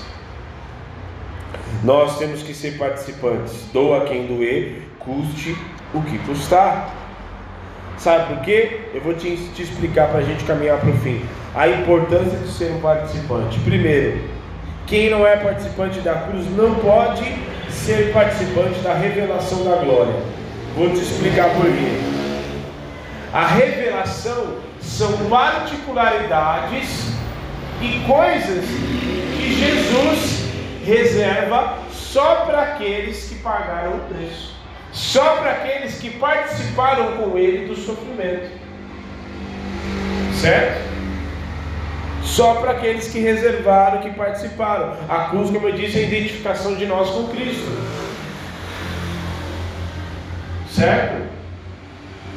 Nós 1.84 2.18
temos 2.18 2.42
que 2.42 2.54
ser 2.54 2.76
participantes. 2.78 3.64
Doa 3.72 4.04
quem 4.04 4.26
doer, 4.26 4.82
custe 4.98 5.56
o 5.94 6.02
que 6.02 6.18
custar. 6.18 6.94
Sabe 7.98 8.34
por 8.34 8.44
quê? 8.44 8.80
Eu 8.94 9.00
vou 9.02 9.14
te, 9.14 9.36
te 9.54 9.62
explicar 9.62 10.08
para 10.08 10.20
a 10.20 10.22
gente 10.22 10.44
caminhar 10.44 10.78
para 10.78 10.90
o 10.90 10.98
fim. 10.98 11.22
A 11.54 11.68
importância 11.68 12.38
de 12.38 12.48
ser 12.48 12.72
um 12.72 12.80
participante. 12.80 13.58
Primeiro, 13.60 14.20
quem 14.86 15.10
não 15.10 15.26
é 15.26 15.36
participante 15.36 16.00
da 16.00 16.14
cruz 16.14 16.46
não 16.56 16.74
pode 16.76 17.24
ser 17.70 18.12
participante 18.12 18.80
da 18.80 18.94
revelação 18.94 19.64
da 19.64 19.76
glória. 19.76 20.14
Vou 20.74 20.88
te 20.90 21.00
explicar 21.00 21.50
por 21.50 21.66
quê. 21.66 22.19
A 23.32 23.46
revelação 23.46 24.58
são 24.80 25.16
particularidades 25.28 27.12
e 27.80 28.04
coisas 28.06 28.64
que 29.36 29.54
Jesus 29.54 30.50
reserva 30.84 31.78
só 31.92 32.46
para 32.46 32.62
aqueles 32.62 33.28
que 33.28 33.36
pagaram 33.36 33.98
o 33.98 34.00
preço, 34.12 34.56
só 34.90 35.36
para 35.36 35.52
aqueles 35.52 36.00
que 36.00 36.10
participaram 36.10 37.18
com 37.18 37.38
Ele 37.38 37.68
do 37.68 37.76
sofrimento, 37.76 38.50
certo? 40.40 40.90
Só 42.24 42.54
para 42.54 42.72
aqueles 42.72 43.12
que 43.12 43.20
reservaram, 43.20 44.00
que 44.00 44.10
participaram. 44.10 44.96
A 45.08 45.28
cruz, 45.30 45.50
como 45.50 45.68
eu 45.68 45.72
disse, 45.72 45.98
é 45.98 46.02
a 46.02 46.06
identificação 46.06 46.74
de 46.74 46.86
nós 46.86 47.10
com 47.10 47.28
Cristo, 47.28 47.70
certo? 50.68 51.29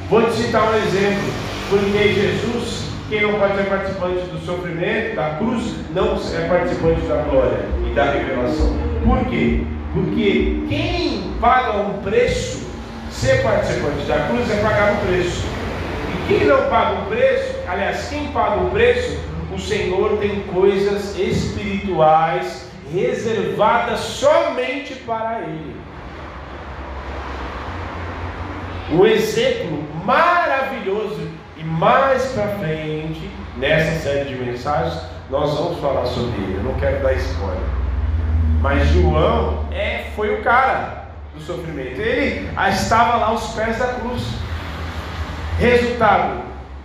Vou 0.09 0.21
te 0.23 0.33
citar 0.33 0.71
um 0.71 0.75
exemplo, 0.75 1.33
porque 1.69 2.13
Jesus, 2.13 2.89
quem 3.09 3.21
não 3.21 3.39
pode 3.39 3.55
ser 3.55 3.65
participante 3.65 4.25
do 4.27 4.45
sofrimento, 4.45 5.15
da 5.15 5.35
cruz, 5.37 5.75
não 5.95 6.13
é 6.13 6.47
participante 6.47 7.01
da 7.01 7.15
glória 7.23 7.65
e 7.89 7.93
da 7.93 8.11
revelação. 8.11 8.77
Por 9.03 9.25
quê? 9.25 9.63
Porque 9.93 10.63
quem 10.67 11.33
paga 11.39 11.77
um 11.77 12.01
preço, 12.03 12.67
ser 13.11 13.41
participante 13.43 14.05
da 14.05 14.27
cruz 14.27 14.51
é 14.51 14.55
pagar 14.61 14.93
um 14.93 15.05
preço. 15.07 15.43
E 16.09 16.27
quem 16.27 16.47
não 16.47 16.69
paga 16.69 17.01
um 17.01 17.05
preço, 17.05 17.55
aliás, 17.67 18.07
quem 18.09 18.27
paga 18.27 18.61
um 18.61 18.69
preço, 18.69 19.19
o 19.55 19.59
Senhor 19.59 20.17
tem 20.17 20.41
coisas 20.53 21.17
espirituais 21.17 22.67
reservadas 22.91 23.99
somente 23.99 24.95
para 25.05 25.41
Ele. 25.41 25.82
O 28.91 29.05
exemplo 29.05 29.83
maravilhoso 30.05 31.27
e 31.57 31.63
mais 31.63 32.25
para 32.33 32.47
frente, 32.59 33.29
nessa 33.57 33.99
série 33.99 34.29
de 34.29 34.35
mensagens, 34.35 35.01
nós 35.29 35.53
vamos 35.57 35.79
falar 35.79 36.05
sobre 36.05 36.41
ele. 36.41 36.57
Eu 36.57 36.63
não 36.63 36.73
quero 36.75 37.01
dar 37.01 37.13
spoiler. 37.13 37.57
Mas 38.61 38.87
João 38.89 39.65
é, 39.71 40.05
foi 40.15 40.33
o 40.35 40.43
cara 40.43 41.07
do 41.33 41.41
sofrimento. 41.41 41.99
Ele 41.99 42.49
estava 42.69 43.17
lá 43.17 43.27
aos 43.27 43.53
pés 43.53 43.77
da 43.79 43.87
cruz. 43.87 44.23
Resultado: 45.59 46.41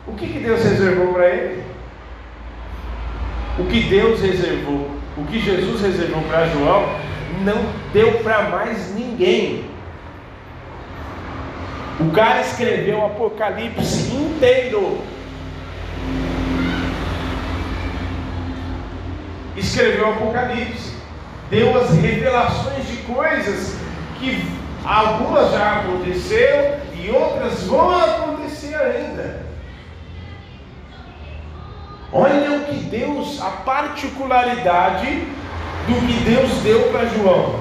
o 0.07 0.13
que, 0.13 0.27
que 0.27 0.39
Deus 0.39 0.63
reservou 0.63 1.15
para 1.15 1.29
ele? 1.29 1.69
o 3.59 3.65
que 3.65 3.81
Deus 3.83 4.21
reservou, 4.21 4.89
o 5.17 5.25
que 5.25 5.41
Jesus 5.41 5.83
reservou 5.83 6.23
para 6.23 6.47
João, 6.47 6.89
não 7.45 7.67
deu 7.93 8.13
para 8.23 8.45
mais 8.45 8.95
ninguém. 8.95 9.68
O 12.01 12.11
cara 12.13 12.43
escreveu 12.43 12.99
o 12.99 13.07
Apocalipse 13.07 14.15
inteiro. 14.15 15.03
Escreveu 19.57 20.07
o 20.07 20.13
Apocalipse. 20.13 20.93
Deu 21.51 21.77
as 21.77 21.93
revelações 21.95 22.87
de 22.87 22.99
coisas 22.99 23.77
que 24.21 24.47
algumas 24.85 25.51
já 25.51 25.81
aconteceram 25.81 26.79
e 26.95 27.11
outras 27.11 27.65
vão 27.65 27.99
acontecer 27.99 28.77
ainda. 28.77 29.47
Olha 32.13 32.59
o 32.59 32.65
que 32.67 32.77
Deus, 32.85 33.41
a 33.41 33.51
particularidade 33.51 35.27
do 35.89 36.07
que 36.07 36.31
Deus 36.31 36.51
deu 36.63 36.93
para 36.93 37.07
João. 37.07 37.61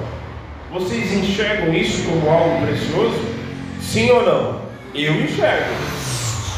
Vocês 0.72 1.12
enxergam 1.12 1.74
isso 1.74 2.08
como 2.08 2.30
algo 2.30 2.64
precioso? 2.64 3.37
Sim 3.88 4.10
ou 4.10 4.22
não? 4.22 4.60
Eu 4.94 5.14
enxergo. 5.14 5.72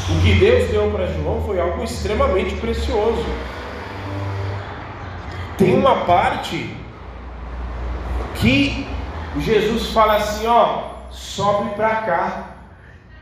O 0.09 0.21
que 0.21 0.33
Deus 0.33 0.69
deu 0.69 0.91
para 0.91 1.07
João 1.07 1.41
foi 1.45 1.61
algo 1.61 1.81
extremamente 1.81 2.55
precioso. 2.55 3.25
Tem 5.57 5.73
uma 5.73 6.03
parte 6.03 6.75
que 8.35 8.85
Jesus 9.37 9.91
fala 9.91 10.17
assim: 10.17 10.45
ó, 10.45 10.89
sobe 11.09 11.73
para 11.75 11.95
cá. 12.01 12.47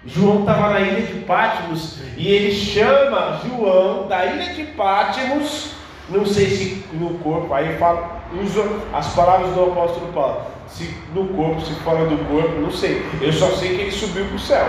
João 0.04 0.40
estava 0.40 0.72
na 0.72 0.80
ilha 0.80 1.06
de 1.06 1.20
Pátimos 1.20 2.00
e 2.18 2.28
ele 2.30 2.56
chama 2.56 3.40
João 3.46 4.08
da 4.08 4.26
ilha 4.26 4.56
de 4.56 4.64
Pátimos, 4.72 5.74
não 6.12 6.26
sei 6.26 6.46
se 6.48 6.86
no 6.94 7.20
corpo, 7.20 7.54
aí 7.54 7.78
fala, 7.78 8.22
usa 8.44 8.64
as 8.94 9.14
palavras 9.14 9.54
do 9.54 9.64
apóstolo 9.64 10.12
Paulo, 10.14 10.42
se 10.68 10.94
no 11.14 11.28
corpo, 11.30 11.62
se 11.62 11.74
fora 11.76 12.06
do 12.06 12.18
corpo, 12.28 12.60
não 12.62 12.72
sei, 12.72 13.06
eu 13.22 13.32
só 13.34 13.50
sei 13.52 13.76
que 13.76 13.82
ele 13.82 13.92
subiu 13.92 14.26
para 14.26 14.36
o 14.36 14.40
céu. 14.40 14.68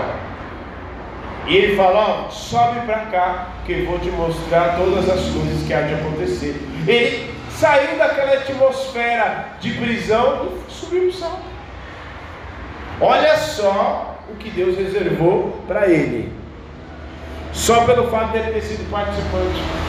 E 1.47 1.55
ele 1.55 1.75
fala: 1.75 2.27
ó, 2.27 2.29
sobe 2.29 2.81
para 2.81 2.99
cá, 3.05 3.47
que 3.65 3.71
eu 3.73 3.85
vou 3.85 3.99
te 3.99 4.09
mostrar 4.09 4.77
todas 4.77 5.09
as 5.09 5.21
coisas 5.29 5.65
que 5.65 5.73
há 5.73 5.81
de 5.81 5.95
acontecer. 5.95 6.55
Ele 6.87 7.33
saiu 7.49 7.97
daquela 7.97 8.33
atmosfera 8.33 9.49
de 9.59 9.71
prisão 9.71 10.49
e 10.67 10.71
subiu 10.71 11.01
para 11.01 11.09
o 11.09 11.13
céu. 11.13 11.39
Olha 13.01 13.37
só 13.37 14.19
o 14.29 14.35
que 14.35 14.49
Deus 14.51 14.77
reservou 14.77 15.59
para 15.67 15.87
ele. 15.87 16.31
Só 17.51 17.85
pelo 17.85 18.09
fato 18.09 18.31
dele 18.31 18.51
ter 18.51 18.61
sido 18.61 18.89
participante. 18.89 19.80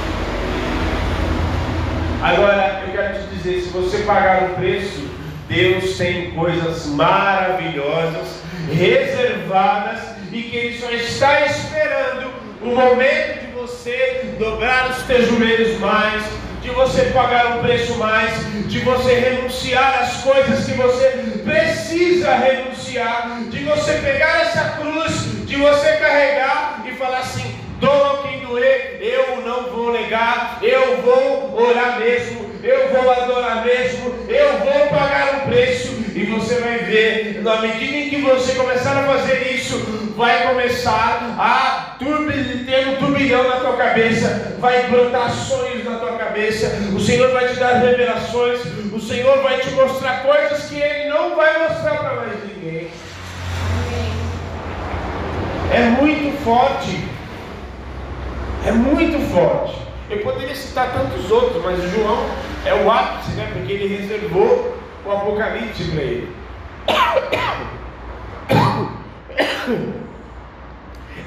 Agora, 2.22 2.84
eu 2.86 2.92
quero 2.92 3.14
te 3.14 3.34
dizer: 3.34 3.62
se 3.62 3.70
você 3.70 3.98
pagar 4.04 4.44
o 4.44 4.54
preço, 4.54 5.10
Deus 5.48 5.98
tem 5.98 6.30
coisas 6.30 6.86
maravilhosas, 6.86 8.40
reservadas, 8.72 9.98
e 10.30 10.42
que 10.42 10.56
Ele 10.56 10.78
só 10.78 10.88
está 10.92 11.44
esperando 11.46 12.30
o 12.62 12.68
momento 12.68 13.40
de 13.40 13.52
você 13.60 14.36
dobrar 14.38 14.90
os 14.90 15.02
teus 15.02 15.26
joelhos 15.26 15.80
mais, 15.80 16.22
de 16.62 16.70
você 16.70 17.06
pagar 17.06 17.56
um 17.56 17.62
preço 17.62 17.98
mais, 17.98 18.30
de 18.68 18.78
você 18.78 19.14
renunciar 19.14 20.02
às 20.02 20.22
coisas 20.22 20.64
que 20.64 20.74
você 20.74 21.08
precisa 21.44 22.36
renunciar, 22.36 23.40
de 23.50 23.64
você 23.64 23.94
pegar 23.94 24.42
essa 24.42 24.76
cruz, 24.80 25.44
de 25.44 25.56
você 25.56 25.96
carregar 25.96 26.84
e 26.86 26.92
falar 26.92 27.18
assim: 27.18 27.41
doa 27.82 28.22
quem 28.22 28.38
doer, 28.38 28.98
eu 29.00 29.42
não 29.44 29.64
vou 29.64 29.92
negar, 29.92 30.60
eu 30.62 31.02
vou 31.02 31.60
orar 31.60 31.98
mesmo, 31.98 32.48
eu 32.62 32.88
vou 32.90 33.10
adorar 33.10 33.64
mesmo, 33.64 34.14
eu 34.28 34.58
vou 34.60 34.86
pagar 34.86 35.34
um 35.34 35.50
preço, 35.50 35.92
e 36.14 36.24
você 36.26 36.60
vai 36.60 36.78
ver, 36.78 37.42
na 37.42 37.60
medida 37.60 37.96
em 37.96 38.08
que 38.08 38.20
você 38.20 38.54
começar 38.54 38.96
a 38.96 39.02
fazer 39.02 39.52
isso, 39.52 39.78
vai 40.16 40.46
começar 40.46 41.34
a 41.36 41.96
ter 41.98 42.88
um 42.88 42.96
turbilhão 42.96 43.48
na 43.48 43.56
tua 43.56 43.76
cabeça, 43.76 44.56
vai 44.60 44.84
brotar 44.88 45.30
sonhos 45.32 45.84
na 45.84 45.96
tua 45.96 46.12
cabeça, 46.12 46.68
o 46.94 47.00
Senhor 47.00 47.32
vai 47.32 47.48
te 47.48 47.56
dar 47.56 47.80
revelações, 47.80 48.60
o 48.92 49.00
Senhor 49.00 49.42
vai 49.42 49.58
te 49.58 49.70
mostrar 49.70 50.22
coisas 50.22 50.68
que 50.68 50.76
Ele 50.76 51.08
não 51.08 51.34
vai 51.34 51.68
mostrar 51.68 51.96
para 51.96 52.14
mais 52.14 52.38
ninguém. 52.44 52.88
É 55.72 55.80
muito 56.00 56.44
forte. 56.44 57.11
É 58.64 58.72
muito 58.72 59.18
forte. 59.32 59.76
Eu 60.08 60.20
poderia 60.20 60.54
citar 60.54 60.92
tantos 60.92 61.30
outros, 61.30 61.62
mas 61.62 61.82
João 61.90 62.26
é 62.64 62.74
o 62.74 62.90
ápice, 62.90 63.32
né? 63.32 63.50
Porque 63.52 63.72
ele 63.72 63.96
reservou 63.96 64.76
o 65.04 65.10
Apocalipse 65.10 65.84
para 65.84 66.02
ele. 66.02 66.36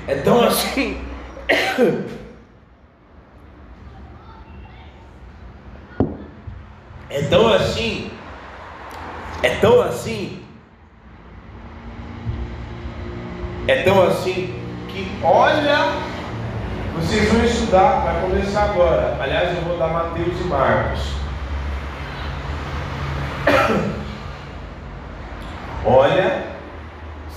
É 0.08 0.16
tão 0.16 0.44
assim. 0.44 1.02
É 7.10 7.22
tão 7.24 7.48
assim. 7.48 8.12
É 9.42 9.50
tão 9.56 9.82
assim. 9.82 10.44
É 13.68 13.82
tão 13.82 14.04
assim 14.04 14.54
que 14.90 15.08
olha, 15.24 15.92
vocês 16.96 17.32
vão 17.32 17.44
estudar, 17.44 18.02
vai 18.02 18.22
começar 18.22 18.64
agora. 18.64 19.18
Aliás, 19.20 19.56
eu 19.56 19.64
vou 19.64 19.78
dar 19.78 19.88
Mateus 19.88 20.40
e 20.40 20.44
Marcos. 20.46 21.02
Olha, 25.86 26.44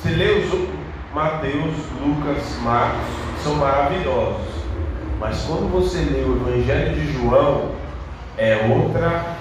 se 0.01 0.09
lê 0.11 0.31
os 0.33 0.69
Mateus, 1.13 1.75
Lucas, 2.01 2.59
Marcos, 2.63 3.09
são 3.43 3.57
maravilhosos. 3.57 4.47
Mas 5.19 5.41
quando 5.43 5.71
você 5.73 5.99
lê 5.99 6.23
o 6.23 6.37
Evangelho 6.37 6.95
de 6.95 7.13
João, 7.13 7.73
é 8.37 8.69
outra. 8.73 9.37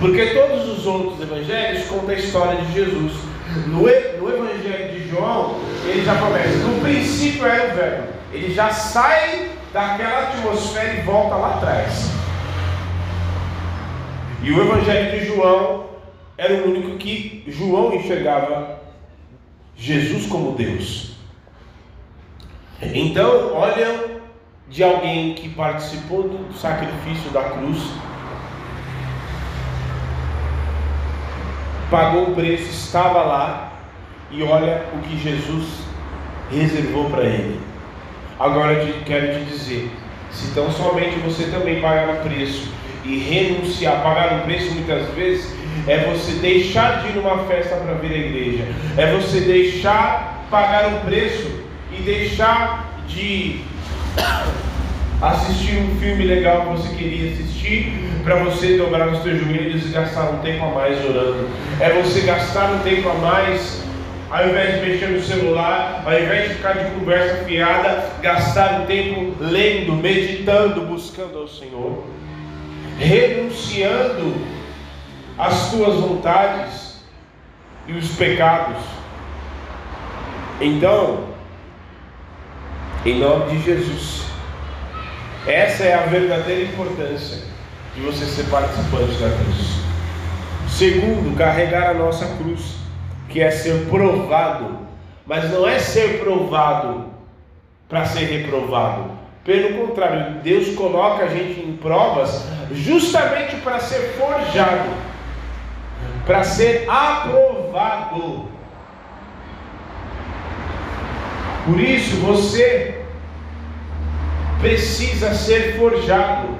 Porque 0.00 0.26
todos 0.26 0.68
os 0.68 0.84
outros 0.84 1.20
evangelhos 1.20 1.86
contam 1.86 2.10
a 2.10 2.14
história 2.14 2.60
de 2.62 2.72
Jesus. 2.72 3.12
No, 3.66 3.82
no 3.82 4.34
Evangelho 4.34 4.92
de 4.92 5.08
João, 5.08 5.60
ele 5.86 6.04
já 6.04 6.16
começa. 6.16 6.56
No 6.58 6.80
princípio 6.80 7.46
era 7.46 7.72
o 7.72 7.76
verbo. 7.76 8.08
Ele 8.32 8.54
já 8.54 8.70
sai 8.70 9.50
daquela 9.72 10.28
atmosfera 10.28 10.94
e 10.94 11.02
volta 11.02 11.34
lá 11.34 11.56
atrás. 11.56 12.10
E 14.42 14.50
o 14.50 14.60
Evangelho 14.60 15.18
de 15.18 15.26
João 15.26 15.86
era 16.36 16.54
o 16.54 16.66
único 16.68 16.98
que 16.98 17.44
João 17.46 17.94
enxergava 17.94 18.80
Jesus 19.76 20.26
como 20.26 20.52
Deus. 20.52 21.12
Então, 22.80 23.54
olha 23.54 24.20
de 24.68 24.82
alguém 24.82 25.34
que 25.34 25.48
participou 25.50 26.24
do 26.24 26.52
sacrifício 26.54 27.30
da 27.30 27.44
cruz, 27.44 27.78
pagou 31.92 32.30
o 32.30 32.34
preço, 32.34 32.70
estava 32.70 33.22
lá, 33.22 33.72
e 34.30 34.42
olha 34.42 34.86
o 34.94 34.98
que 35.00 35.18
Jesus 35.18 35.66
reservou 36.50 37.10
para 37.10 37.24
ele. 37.24 37.60
Agora 38.40 38.72
eu 38.72 38.94
quero 39.04 39.34
te 39.34 39.44
dizer: 39.44 39.90
se 40.32 40.52
tão 40.54 40.72
somente 40.72 41.18
você 41.18 41.44
também 41.44 41.82
pagar 41.82 42.08
o 42.14 42.28
preço 42.28 42.72
e 43.04 43.18
renunciar, 43.18 44.02
pagar 44.02 44.38
o 44.38 44.40
preço 44.42 44.72
muitas 44.72 45.06
vezes, 45.10 45.54
é 45.86 45.98
você 45.98 46.32
deixar 46.40 47.02
de 47.02 47.08
ir 47.08 47.14
numa 47.16 47.44
festa 47.44 47.76
para 47.76 47.94
vir 47.94 48.12
à 48.12 48.18
igreja, 48.18 48.64
é 48.96 49.12
você 49.12 49.40
deixar 49.40 50.46
pagar 50.50 50.94
o 50.94 51.00
preço 51.00 51.50
e 51.92 52.00
deixar 52.00 52.88
de 53.06 53.60
assistir 55.22 55.78
um 55.78 55.96
filme 56.00 56.24
legal 56.24 56.62
que 56.62 56.68
você 56.68 56.94
queria 56.96 57.32
assistir 57.32 57.92
para 58.24 58.36
você 58.36 58.76
dobrar 58.76 59.08
os 59.08 59.22
seus 59.22 59.40
joelhos 59.40 59.86
e 59.86 59.88
gastar 59.90 60.30
um 60.30 60.38
tempo 60.38 60.64
a 60.64 60.68
mais 60.68 61.04
orando. 61.04 61.48
É 61.80 61.90
você 62.02 62.22
gastar 62.22 62.72
um 62.72 62.78
tempo 62.80 63.08
a 63.08 63.14
mais 63.14 63.82
ao 64.32 64.48
invés 64.48 64.80
de 64.80 64.86
mexer 64.88 65.08
no 65.08 65.22
celular, 65.22 66.02
ao 66.06 66.12
invés 66.14 66.48
de 66.48 66.54
ficar 66.54 66.72
de 66.72 66.90
conversa 66.92 67.44
fiada, 67.44 68.10
gastar 68.22 68.80
um 68.80 68.86
tempo 68.86 69.34
lendo, 69.38 69.92
meditando, 69.92 70.80
buscando 70.86 71.36
ao 71.36 71.46
Senhor, 71.46 72.02
renunciando 72.98 74.34
as 75.38 75.70
tuas 75.70 75.96
vontades 75.96 77.04
e 77.86 77.92
os 77.92 78.08
pecados. 78.16 78.82
Então, 80.58 81.24
em 83.04 83.18
nome 83.18 83.50
de 83.50 83.62
Jesus, 83.62 84.31
essa 85.46 85.84
é 85.84 85.94
a 85.94 86.06
verdadeira 86.06 86.70
importância 86.70 87.42
de 87.94 88.00
você 88.00 88.24
ser 88.24 88.44
participante 88.44 89.12
da 89.14 89.30
cruz. 89.30 89.82
Segundo, 90.68 91.36
carregar 91.36 91.90
a 91.90 91.94
nossa 91.94 92.26
cruz, 92.36 92.76
que 93.28 93.40
é 93.40 93.50
ser 93.50 93.86
provado, 93.88 94.78
mas 95.26 95.50
não 95.50 95.68
é 95.68 95.78
ser 95.78 96.20
provado 96.20 97.12
para 97.88 98.06
ser 98.06 98.24
reprovado, 98.24 99.10
Pelo 99.44 99.86
contrário, 99.86 100.40
Deus 100.40 100.74
coloca 100.76 101.24
a 101.24 101.28
gente 101.28 101.60
em 101.60 101.76
provas 101.76 102.46
justamente 102.70 103.56
para 103.56 103.80
ser 103.80 104.14
forjado, 104.16 104.88
para 106.24 106.44
ser 106.44 106.88
aprovado. 106.88 108.48
Por 111.66 111.80
isso 111.80 112.16
você 112.20 113.01
precisa 114.62 115.34
ser 115.34 115.76
forjado. 115.76 116.56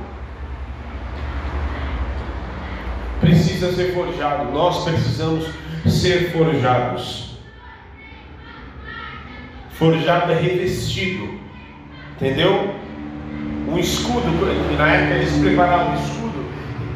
Precisa 3.20 3.72
ser 3.72 3.94
forjado. 3.94 4.50
Nós 4.50 4.84
precisamos 4.84 5.48
ser 5.86 6.32
forjados. 6.32 7.38
Forjado 9.70 10.32
é 10.32 10.34
revestido. 10.34 11.40
Entendeu? 12.16 12.74
Um 13.68 13.78
escudo, 13.78 14.26
na 14.76 14.92
época 14.92 15.14
eles 15.14 15.38
preparavam 15.38 15.92
um 15.92 15.94
escudo, 15.94 16.44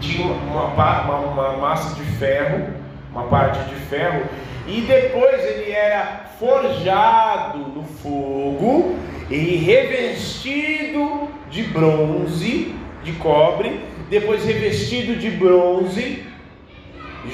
tinha 0.00 0.26
uma, 0.26 0.64
uma, 0.64 1.18
uma 1.18 1.56
massa 1.56 1.94
de 1.94 2.02
ferro, 2.18 2.68
uma 3.10 3.22
parte 3.24 3.66
de 3.70 3.74
ferro, 3.86 4.24
e 4.66 4.82
depois 4.82 5.42
ele 5.42 5.70
era 5.70 6.26
forjado 6.38 7.58
no 7.58 7.82
fogo 7.82 8.98
e 9.30 9.56
revestido 9.56 11.28
de 11.50 11.62
bronze, 11.64 12.74
de 13.02 13.12
cobre, 13.12 13.80
depois 14.08 14.44
revestido 14.44 15.16
de 15.16 15.30
bronze, 15.30 16.24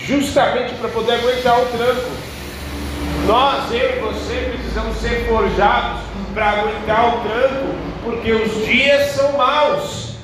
justamente 0.07 0.75
para 0.75 0.89
poder 0.89 1.15
aguentar 1.15 1.61
o 1.61 1.67
tranco. 1.67 2.11
Nós, 3.27 3.73
eu 3.73 3.97
e 3.97 4.01
você, 4.01 4.53
precisamos 4.53 4.97
ser 4.97 5.27
forjados 5.29 6.01
para 6.35 6.51
aguentar 6.51 7.09
o 7.09 7.21
tranco, 7.21 7.75
porque 8.05 8.33
os 8.33 8.67
dias 8.67 9.11
são 9.11 9.33
maus. 9.33 10.17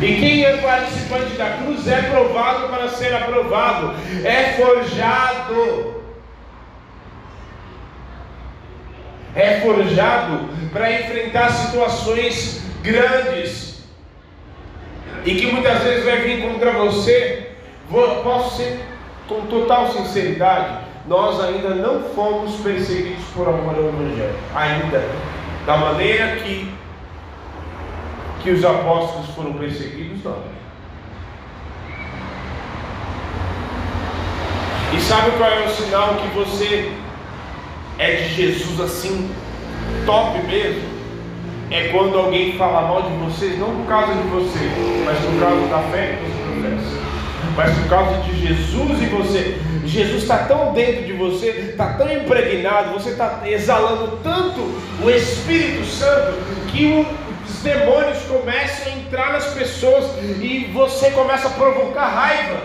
E 0.00 0.16
quem 0.16 0.44
é 0.44 0.56
participante 0.58 1.36
da 1.36 1.50
cruz 1.50 1.86
é 1.86 2.02
provado 2.02 2.68
para 2.68 2.88
ser 2.88 3.14
aprovado, 3.14 3.94
é 4.24 4.54
forjado. 4.54 6.03
É 9.34 9.60
forjado 9.60 10.48
para 10.72 10.92
enfrentar 10.92 11.50
situações 11.50 12.62
grandes 12.82 13.84
e 15.24 15.34
que 15.34 15.46
muitas 15.46 15.82
vezes 15.82 16.04
vai 16.04 16.18
vir 16.18 16.42
contra 16.42 16.72
você. 16.72 17.50
Posso 18.22 18.56
ser 18.56 18.80
com 19.28 19.46
total 19.46 19.92
sinceridade, 19.92 20.84
nós 21.06 21.42
ainda 21.42 21.74
não 21.74 22.02
fomos 22.14 22.56
perseguidos 22.60 23.24
por 23.34 23.48
amor 23.48 23.74
ao 23.76 23.88
Evangelho, 23.88 24.34
ainda, 24.54 25.04
da 25.66 25.76
maneira 25.76 26.36
que 26.36 26.72
que 28.44 28.50
os 28.50 28.62
apóstolos 28.62 29.30
foram 29.30 29.54
perseguidos, 29.54 30.22
não. 30.22 30.36
E 34.94 35.00
sabe 35.00 35.30
qual 35.38 35.50
é 35.50 35.64
o 35.64 35.70
sinal 35.70 36.16
que 36.16 36.28
você 36.28 36.92
é 37.98 38.16
de 38.16 38.34
Jesus 38.34 38.80
assim, 38.80 39.30
top 40.06 40.38
mesmo? 40.46 40.94
É 41.70 41.88
quando 41.88 42.18
alguém 42.18 42.56
fala 42.56 42.88
mal 42.88 43.02
de 43.02 43.16
vocês, 43.24 43.58
não 43.58 43.74
por 43.74 43.86
causa 43.86 44.14
de 44.14 44.28
você, 44.28 44.70
mas 45.04 45.18
por 45.18 45.40
causa 45.40 45.66
da 45.68 45.78
fé 45.90 46.18
que 46.18 46.30
você 46.30 46.42
professa. 46.52 47.04
Mas 47.56 47.78
por 47.78 47.88
causa 47.88 48.22
de 48.22 48.46
Jesus 48.46 49.02
e 49.02 49.06
você. 49.06 49.58
Jesus 49.86 50.22
está 50.22 50.38
tão 50.38 50.72
dentro 50.72 51.04
de 51.04 51.12
você, 51.12 51.48
está 51.70 51.94
tão 51.94 52.10
impregnado, 52.12 52.92
você 52.92 53.10
está 53.10 53.42
exalando 53.44 54.18
tanto 54.22 54.60
o 55.02 55.10
Espírito 55.10 55.84
Santo 55.84 56.34
que 56.68 56.86
o 56.86 57.24
os 57.44 57.62
demônios 57.62 58.22
começam 58.24 58.92
a 58.92 58.96
entrar 58.96 59.32
nas 59.32 59.52
pessoas 59.52 60.06
e 60.40 60.70
você 60.72 61.10
começa 61.10 61.48
a 61.48 61.50
provocar 61.50 62.08
raiva 62.08 62.60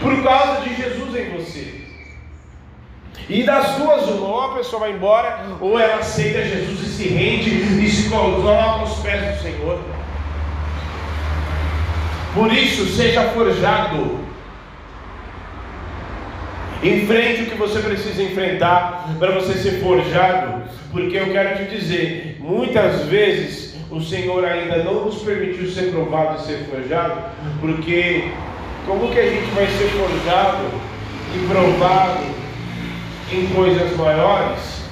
por 0.00 0.22
causa 0.22 0.60
de 0.62 0.74
Jesus 0.76 1.16
em 1.16 1.30
você. 1.36 1.85
E 3.28 3.42
das 3.42 3.72
duas, 3.72 4.06
uma, 4.08 4.26
ou 4.28 4.40
a 4.40 4.54
pessoa 4.54 4.80
vai 4.80 4.92
embora, 4.92 5.44
ou 5.60 5.78
ela 5.78 5.96
aceita 5.96 6.42
Jesus 6.42 6.80
e 6.80 6.86
se 6.86 7.08
rende 7.08 7.50
e 7.50 7.90
se 7.90 8.08
coloca 8.08 8.80
aos 8.80 8.98
pés 8.98 9.36
do 9.36 9.42
Senhor. 9.42 9.80
Por 12.34 12.52
isso, 12.52 12.86
seja 12.86 13.22
forjado 13.30 14.26
Enfrente 16.82 17.42
o 17.42 17.46
que 17.46 17.56
você 17.56 17.80
precisa 17.80 18.22
enfrentar 18.22 19.08
para 19.18 19.32
você 19.32 19.54
ser 19.54 19.80
forjado, 19.80 20.62
porque 20.92 21.16
eu 21.16 21.32
quero 21.32 21.56
te 21.56 21.74
dizer, 21.74 22.36
muitas 22.38 23.06
vezes 23.06 23.74
o 23.90 24.00
Senhor 24.00 24.44
ainda 24.44 24.84
não 24.84 25.06
nos 25.06 25.22
permitiu 25.22 25.70
ser 25.70 25.90
provado 25.90 26.38
e 26.38 26.46
ser 26.46 26.66
forjado, 26.70 27.22
porque 27.60 28.28
como 28.86 29.10
que 29.10 29.18
a 29.18 29.30
gente 29.30 29.50
vai 29.52 29.66
ser 29.66 29.88
forjado 29.88 30.64
e 31.34 31.46
provado 31.48 32.20
em 33.32 33.46
coisas 33.48 33.96
maiores 33.96 34.82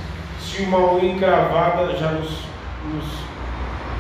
se 0.41 0.63
uma 0.63 0.79
unha 0.93 1.13
encravada 1.13 1.97
já 1.97 2.11
nos, 2.13 2.31
nos 2.93 3.05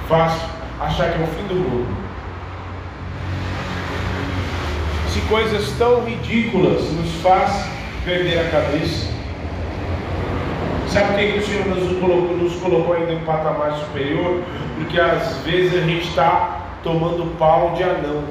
faz 0.08 0.32
achar 0.80 1.12
que 1.12 1.20
é 1.20 1.24
o 1.24 1.26
fim 1.26 1.46
do 1.48 1.54
mundo? 1.54 1.96
Se 5.12 5.20
coisas 5.22 5.70
tão 5.78 6.04
ridículas 6.04 6.82
nos 6.92 7.10
faz 7.22 7.68
perder 8.04 8.38
a 8.38 8.50
cabeça. 8.50 9.12
Sabe 10.88 11.06
por 11.06 11.16
que 11.16 11.38
o 11.38 11.46
Senhor 11.46 11.66
nos 11.66 11.98
colocou, 11.98 12.36
nos 12.36 12.54
colocou 12.56 12.94
ainda 12.94 13.12
em 13.12 13.16
um 13.16 13.24
patamar 13.24 13.72
superior? 13.78 14.42
Porque 14.76 15.00
às 15.00 15.38
vezes 15.38 15.74
a 15.74 15.86
gente 15.86 16.08
está 16.08 16.60
tomando 16.84 17.36
pau 17.38 17.72
de 17.74 17.82
anão. 17.82 18.24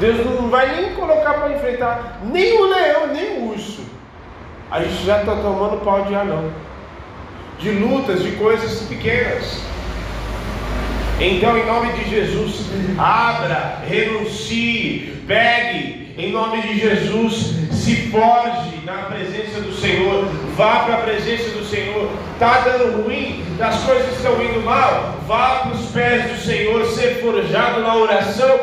Deus 0.00 0.24
não 0.26 0.48
vai 0.48 0.74
nem 0.74 0.94
colocar 0.94 1.34
para 1.34 1.52
enfrentar 1.52 2.18
nem 2.24 2.58
o 2.58 2.66
leão, 2.66 3.06
nem 3.08 3.38
o 3.38 3.50
urso. 3.50 3.83
A 4.74 4.82
gente 4.82 5.06
já 5.06 5.20
está 5.20 5.36
tomando 5.36 5.84
pau 5.84 6.02
de 6.02 6.16
anão. 6.16 6.50
De 7.60 7.70
lutas, 7.70 8.24
de 8.24 8.32
coisas 8.32 8.80
pequenas. 8.88 9.60
Então, 11.20 11.56
em 11.56 11.64
nome 11.64 11.92
de 11.92 12.10
Jesus, 12.10 12.66
abra, 12.98 13.84
renuncie, 13.88 15.22
pegue, 15.28 16.12
em 16.18 16.32
nome 16.32 16.60
de 16.62 16.80
Jesus, 16.80 17.54
se 17.70 18.10
forge 18.10 18.80
na 18.84 19.04
presença 19.04 19.60
do 19.60 19.72
Senhor, 19.72 20.24
vá 20.56 20.80
para 20.80 20.94
a 20.94 21.02
presença 21.02 21.50
do 21.50 21.64
Senhor. 21.64 22.10
Está 22.32 22.58
dando 22.62 23.04
ruim, 23.04 23.44
as 23.60 23.80
coisas 23.84 24.16
estão 24.16 24.42
indo 24.42 24.60
mal, 24.60 25.20
vá 25.28 25.60
para 25.60 25.76
os 25.76 25.86
pés 25.92 26.32
do 26.32 26.44
Senhor, 26.44 26.84
ser 26.86 27.20
forjado 27.20 27.80
na 27.80 27.94
oração, 27.94 28.58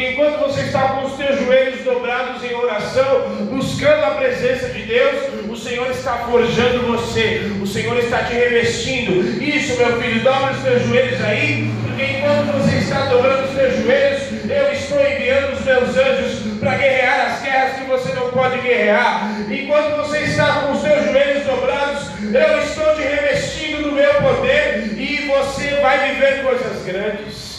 porque 0.00 0.12
enquanto 0.12 0.38
você 0.38 0.62
está 0.62 0.80
com 0.88 1.04
os 1.04 1.16
seus 1.18 1.38
joelhos 1.40 1.84
dobrados 1.84 2.42
em 2.42 2.54
oração, 2.54 3.20
buscando 3.50 4.02
a 4.02 4.10
presença 4.12 4.70
de 4.70 4.84
Deus, 4.84 5.14
o 5.46 5.54
Senhor 5.54 5.90
está 5.90 6.14
forjando 6.20 6.86
você, 6.86 7.52
o 7.60 7.66
Senhor 7.66 7.98
está 7.98 8.22
te 8.22 8.32
revestindo. 8.32 9.42
Isso, 9.42 9.76
meu 9.76 10.00
filho, 10.00 10.22
dobra 10.22 10.52
os 10.52 10.62
seus 10.62 10.86
joelhos 10.86 11.22
aí, 11.22 11.70
porque 11.82 12.02
enquanto 12.02 12.46
você 12.46 12.76
está 12.78 13.00
dobrando 13.10 13.44
os 13.44 13.54
seus 13.54 13.76
joelhos, 13.76 14.22
eu 14.50 14.72
estou 14.72 15.00
enviando 15.00 15.52
os 15.52 15.64
meus 15.66 15.94
anjos 15.94 16.58
para 16.58 16.76
guerrear 16.76 17.32
as 17.32 17.42
guerras 17.42 17.72
que 17.74 17.84
você 17.84 18.14
não 18.14 18.30
pode 18.30 18.58
guerrear. 18.60 19.36
Enquanto 19.50 19.96
você 19.98 20.20
está 20.20 20.62
com 20.62 20.72
os 20.72 20.80
seus 20.80 21.04
joelhos 21.04 21.44
dobrados, 21.44 22.06
eu 22.22 22.62
estou 22.62 22.94
te 22.94 23.02
revestindo 23.02 23.82
do 23.82 23.92
meu 23.92 24.14
poder 24.14 24.94
e 24.96 25.26
você 25.26 25.74
vai 25.82 26.14
viver 26.14 26.42
coisas 26.42 26.86
grandes. 26.86 27.49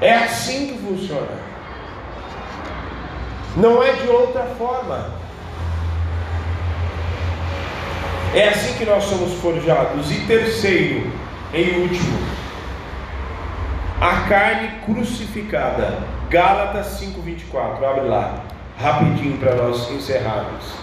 É 0.00 0.14
assim 0.14 0.68
que 0.68 0.78
funciona. 0.78 1.54
Não 3.56 3.82
é 3.82 3.92
de 3.92 4.08
outra 4.08 4.42
forma. 4.58 5.10
É 8.34 8.48
assim 8.48 8.74
que 8.74 8.84
nós 8.84 9.04
somos 9.04 9.34
forjados. 9.34 10.10
E 10.10 10.26
terceiro, 10.26 11.10
e 11.52 11.70
último, 11.78 12.18
a 14.00 14.28
carne 14.28 14.80
crucificada. 14.84 15.98
Gálatas 16.28 16.98
5:24. 17.00 17.84
Abre 17.84 18.08
lá, 18.08 18.40
rapidinho 18.76 19.38
para 19.38 19.54
nós 19.54 19.88
encerrarmos. 19.90 20.74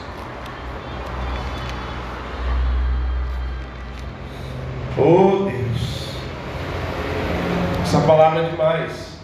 Oh 4.97 5.30
essa 7.93 8.07
palavra 8.07 8.45
é 8.45 8.49
demais. 8.49 9.19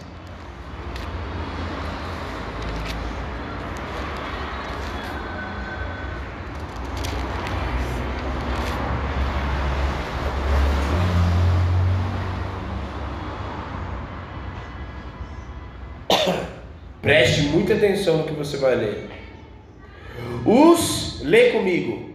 Preste 17.01 17.43
muita 17.43 17.73
atenção 17.73 18.17
no 18.17 18.23
que 18.25 18.33
você 18.33 18.57
vai 18.57 18.75
ler. 18.75 19.07
Os, 20.45 21.21
lê 21.23 21.51
comigo. 21.51 22.09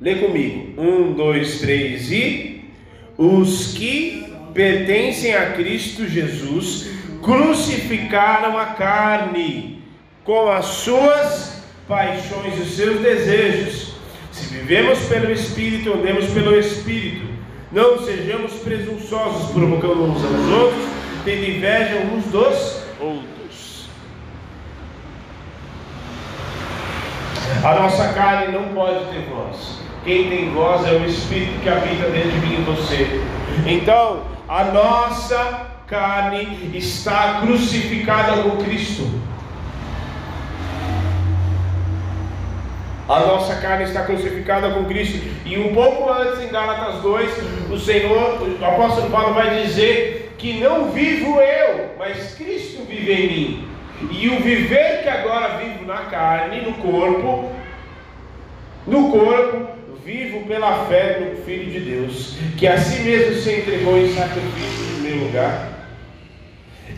Lê 0.00 0.14
comigo. 0.14 0.80
Um, 0.80 1.12
dois, 1.14 1.58
três 1.58 2.12
e. 2.12 2.70
Os 3.16 3.72
que 3.72 4.27
pertencem 4.58 5.36
a 5.36 5.52
Cristo 5.52 6.08
Jesus 6.08 6.90
crucificaram 7.22 8.58
a 8.58 8.66
carne 8.66 9.84
com 10.24 10.50
as 10.50 10.64
suas 10.64 11.62
paixões 11.86 12.58
e 12.58 12.62
os 12.62 12.74
seus 12.74 13.00
desejos. 13.00 13.94
Se 14.32 14.52
vivemos 14.52 14.98
pelo 15.04 15.30
Espírito, 15.30 15.92
andemos 15.92 16.26
pelo 16.30 16.58
Espírito. 16.58 17.28
Não 17.70 18.04
sejamos 18.04 18.54
presunçosos, 18.54 19.52
provocando 19.52 20.02
uns 20.02 20.24
aos 20.24 20.60
outros, 20.60 20.88
tendo 21.24 21.50
inveja 21.50 21.98
uns 22.12 22.24
dos 22.24 22.82
outros. 22.98 23.88
A 27.62 27.74
nossa 27.76 28.12
carne 28.12 28.52
não 28.52 28.74
pode 28.74 29.04
ter 29.12 29.22
voz. 29.30 29.78
Quem 30.04 30.28
tem 30.28 30.50
voz 30.50 30.84
é 30.84 30.94
o 30.94 31.04
Espírito 31.04 31.60
que 31.60 31.68
habita 31.68 32.10
dentro 32.10 32.32
de 32.32 32.40
mim 32.40 32.58
e 32.58 32.62
você. 32.62 33.22
Então, 33.64 34.37
a 34.48 34.64
nossa 34.64 35.66
carne 35.86 36.70
está 36.74 37.40
crucificada 37.42 38.42
com 38.42 38.56
Cristo. 38.56 39.06
A 43.06 43.20
nossa 43.20 43.56
carne 43.56 43.84
está 43.84 44.04
crucificada 44.04 44.70
com 44.70 44.86
Cristo. 44.86 45.18
E 45.44 45.58
um 45.58 45.74
pouco 45.74 46.10
antes, 46.10 46.40
em 46.40 46.48
Gálatas 46.48 47.02
2, 47.02 47.70
o 47.70 47.78
Senhor, 47.78 48.40
o 48.42 48.64
apóstolo 48.64 49.10
Paulo 49.10 49.34
vai 49.34 49.62
dizer 49.62 50.34
que 50.38 50.60
não 50.60 50.90
vivo 50.92 51.40
eu, 51.40 51.90
mas 51.98 52.34
Cristo 52.34 52.84
vive 52.88 53.12
em 53.12 53.26
mim. 53.28 53.68
E 54.10 54.28
o 54.28 54.40
viver 54.40 55.02
que 55.02 55.08
agora 55.08 55.58
vivo 55.58 55.84
na 55.84 56.04
carne, 56.04 56.60
no 56.62 56.74
corpo, 56.74 57.52
no 58.86 59.10
corpo, 59.10 59.77
vivo 60.08 60.46
pela 60.46 60.86
fé 60.86 61.20
no 61.20 61.44
Filho 61.44 61.70
de 61.70 61.80
Deus, 61.80 62.38
que 62.56 62.66
a 62.66 62.80
si 62.80 63.02
mesmo 63.02 63.42
se 63.42 63.58
entregou 63.58 63.98
em 63.98 64.14
sacrifício 64.14 64.86
no 64.94 65.00
meu 65.00 65.26
lugar. 65.26 65.68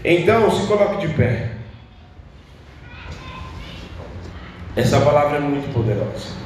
Então, 0.04 0.48
se 0.48 0.64
coloque 0.68 1.08
de 1.08 1.12
pé. 1.14 1.50
Essa 4.76 5.00
palavra 5.00 5.38
é 5.38 5.40
muito 5.40 5.74
poderosa. 5.74 6.38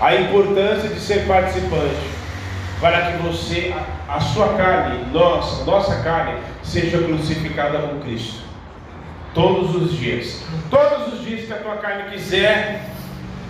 A 0.00 0.14
importância 0.14 0.88
de 0.88 0.98
ser 0.98 1.26
participante 1.26 2.08
para 2.80 3.12
que 3.12 3.18
você, 3.18 3.74
a, 4.08 4.14
a 4.14 4.20
sua 4.20 4.54
carne, 4.54 5.12
nossa, 5.12 5.64
nossa 5.66 6.02
carne, 6.02 6.40
seja 6.62 6.96
crucificada 6.96 7.78
com 7.80 8.00
Cristo. 8.00 8.47
Todos 9.38 9.76
os 9.76 9.96
dias. 9.96 10.42
Todos 10.68 11.14
os 11.14 11.24
dias 11.24 11.46
que 11.46 11.52
a 11.52 11.58
tua 11.58 11.76
carne 11.76 12.10
quiser, 12.10 12.90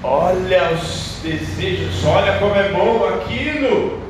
olha 0.02 0.74
os 0.74 1.18
desejos, 1.22 2.04
olha 2.04 2.38
como 2.38 2.54
é 2.54 2.68
bom 2.68 3.08
aquilo. 3.08 4.02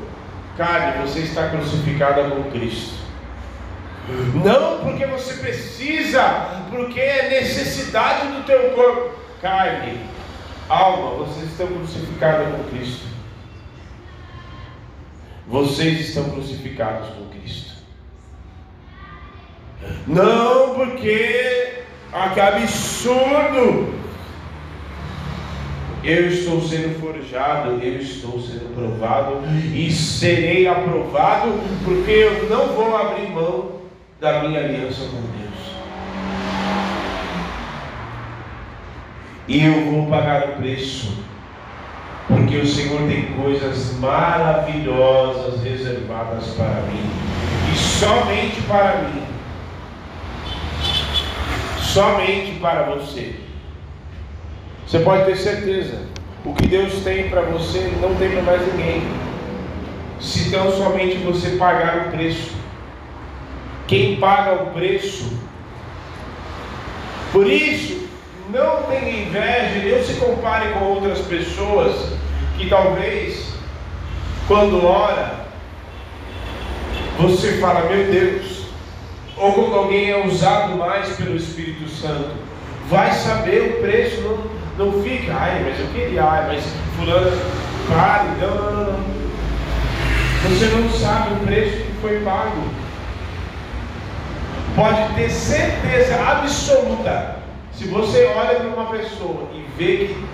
Carne, 0.57 1.07
você 1.07 1.19
está 1.19 1.47
crucificada 1.47 2.31
com 2.31 2.51
Cristo. 2.51 2.95
Não 4.43 4.79
porque 4.79 5.05
você 5.05 5.35
precisa, 5.35 6.21
porque 6.69 6.99
é 6.99 7.29
necessidade 7.29 8.27
do 8.27 8.45
teu 8.45 8.71
corpo. 8.71 9.17
Carne, 9.41 10.01
alma, 10.67 11.25
vocês 11.25 11.49
estão 11.49 11.67
crucificados 11.67 12.57
com 12.57 12.75
Cristo. 12.75 13.07
Vocês 15.47 16.09
estão 16.09 16.29
crucificados 16.31 17.07
com 17.11 17.29
Cristo. 17.29 17.79
Não 20.05 20.75
porque, 20.75 21.58
ah, 22.11 22.29
que 22.33 22.39
absurdo! 22.39 23.99
Eu 26.03 26.27
estou 26.27 26.61
sendo 26.61 26.99
forjado, 26.99 27.79
eu 27.83 27.99
estou 27.99 28.39
sendo 28.39 28.73
provado 28.73 29.41
e 29.75 29.91
serei 29.91 30.65
aprovado, 30.65 31.59
porque 31.83 32.11
eu 32.11 32.49
não 32.49 32.67
vou 32.67 32.95
abrir 32.95 33.29
mão 33.29 33.79
da 34.19 34.41
minha 34.43 34.61
aliança 34.61 35.01
com 35.01 35.21
Deus. 35.21 35.39
E 39.47 39.65
eu 39.65 39.91
vou 39.91 40.07
pagar 40.07 40.49
o 40.49 40.51
preço, 40.53 41.17
porque 42.27 42.57
o 42.57 42.65
Senhor 42.65 43.01
tem 43.01 43.33
coisas 43.33 43.99
maravilhosas 43.99 45.61
reservadas 45.61 46.47
para 46.55 46.81
mim, 46.83 47.09
e 47.73 47.77
somente 47.77 48.61
para 48.61 49.01
mim 49.01 49.18
somente 51.93 52.59
para 52.59 52.83
você. 52.83 53.35
Você 54.85 54.99
pode 54.99 55.25
ter 55.25 55.37
certeza, 55.37 55.99
o 56.45 56.53
que 56.53 56.67
Deus 56.67 57.03
tem 57.03 57.29
para 57.29 57.41
você 57.41 57.91
não 58.01 58.15
tem 58.15 58.31
para 58.31 58.41
mais 58.43 58.73
ninguém. 58.73 59.01
Se 60.19 60.51
tão 60.51 60.71
somente 60.71 61.17
você 61.17 61.51
pagar 61.51 62.07
o 62.07 62.11
preço. 62.11 62.51
Quem 63.87 64.17
paga 64.17 64.63
o 64.63 64.71
preço. 64.71 65.31
Por 67.31 67.47
isso, 67.47 68.07
não 68.51 68.83
tenha 68.83 69.21
inveja, 69.21 69.95
não 69.95 70.03
se 70.03 70.13
compare 70.15 70.69
com 70.73 70.85
outras 70.85 71.19
pessoas 71.19 72.13
que 72.57 72.67
talvez, 72.67 73.53
quando 74.47 74.85
ora, 74.85 75.45
você 77.19 77.53
fala, 77.59 77.89
meu 77.89 78.11
Deus, 78.11 78.58
ou 79.39 79.53
quando 79.53 79.75
alguém 79.75 80.11
é 80.11 80.25
usado 80.25 80.75
mais 80.75 81.15
pelo 81.15 81.35
Espírito 81.35 81.89
Santo, 81.89 82.31
vai 82.89 83.11
saber 83.11 83.61
o 83.61 83.81
preço, 83.81 84.21
não, 84.77 84.87
não 84.91 85.01
fica, 85.01 85.33
ai, 85.33 85.63
mas 85.63 85.79
eu 85.79 85.87
queria, 85.87 86.23
ai, 86.23 86.47
mas 86.47 86.63
fulano, 86.97 87.31
pare, 87.87 88.27
não, 88.41 88.55
não, 88.55 88.73
não, 88.73 88.91
não. 88.93 89.19
Você 90.43 90.65
não 90.65 90.89
sabe 90.89 91.33
o 91.33 91.45
preço 91.45 91.77
que 91.77 91.93
foi 92.01 92.19
pago. 92.19 92.63
Pode 94.75 95.13
ter 95.15 95.29
certeza 95.29 96.15
absoluta, 96.15 97.39
se 97.73 97.85
você 97.85 98.25
olha 98.25 98.59
para 98.59 98.67
uma 98.67 98.85
pessoa 98.91 99.49
e 99.53 99.65
vê 99.77 100.07
que 100.07 100.25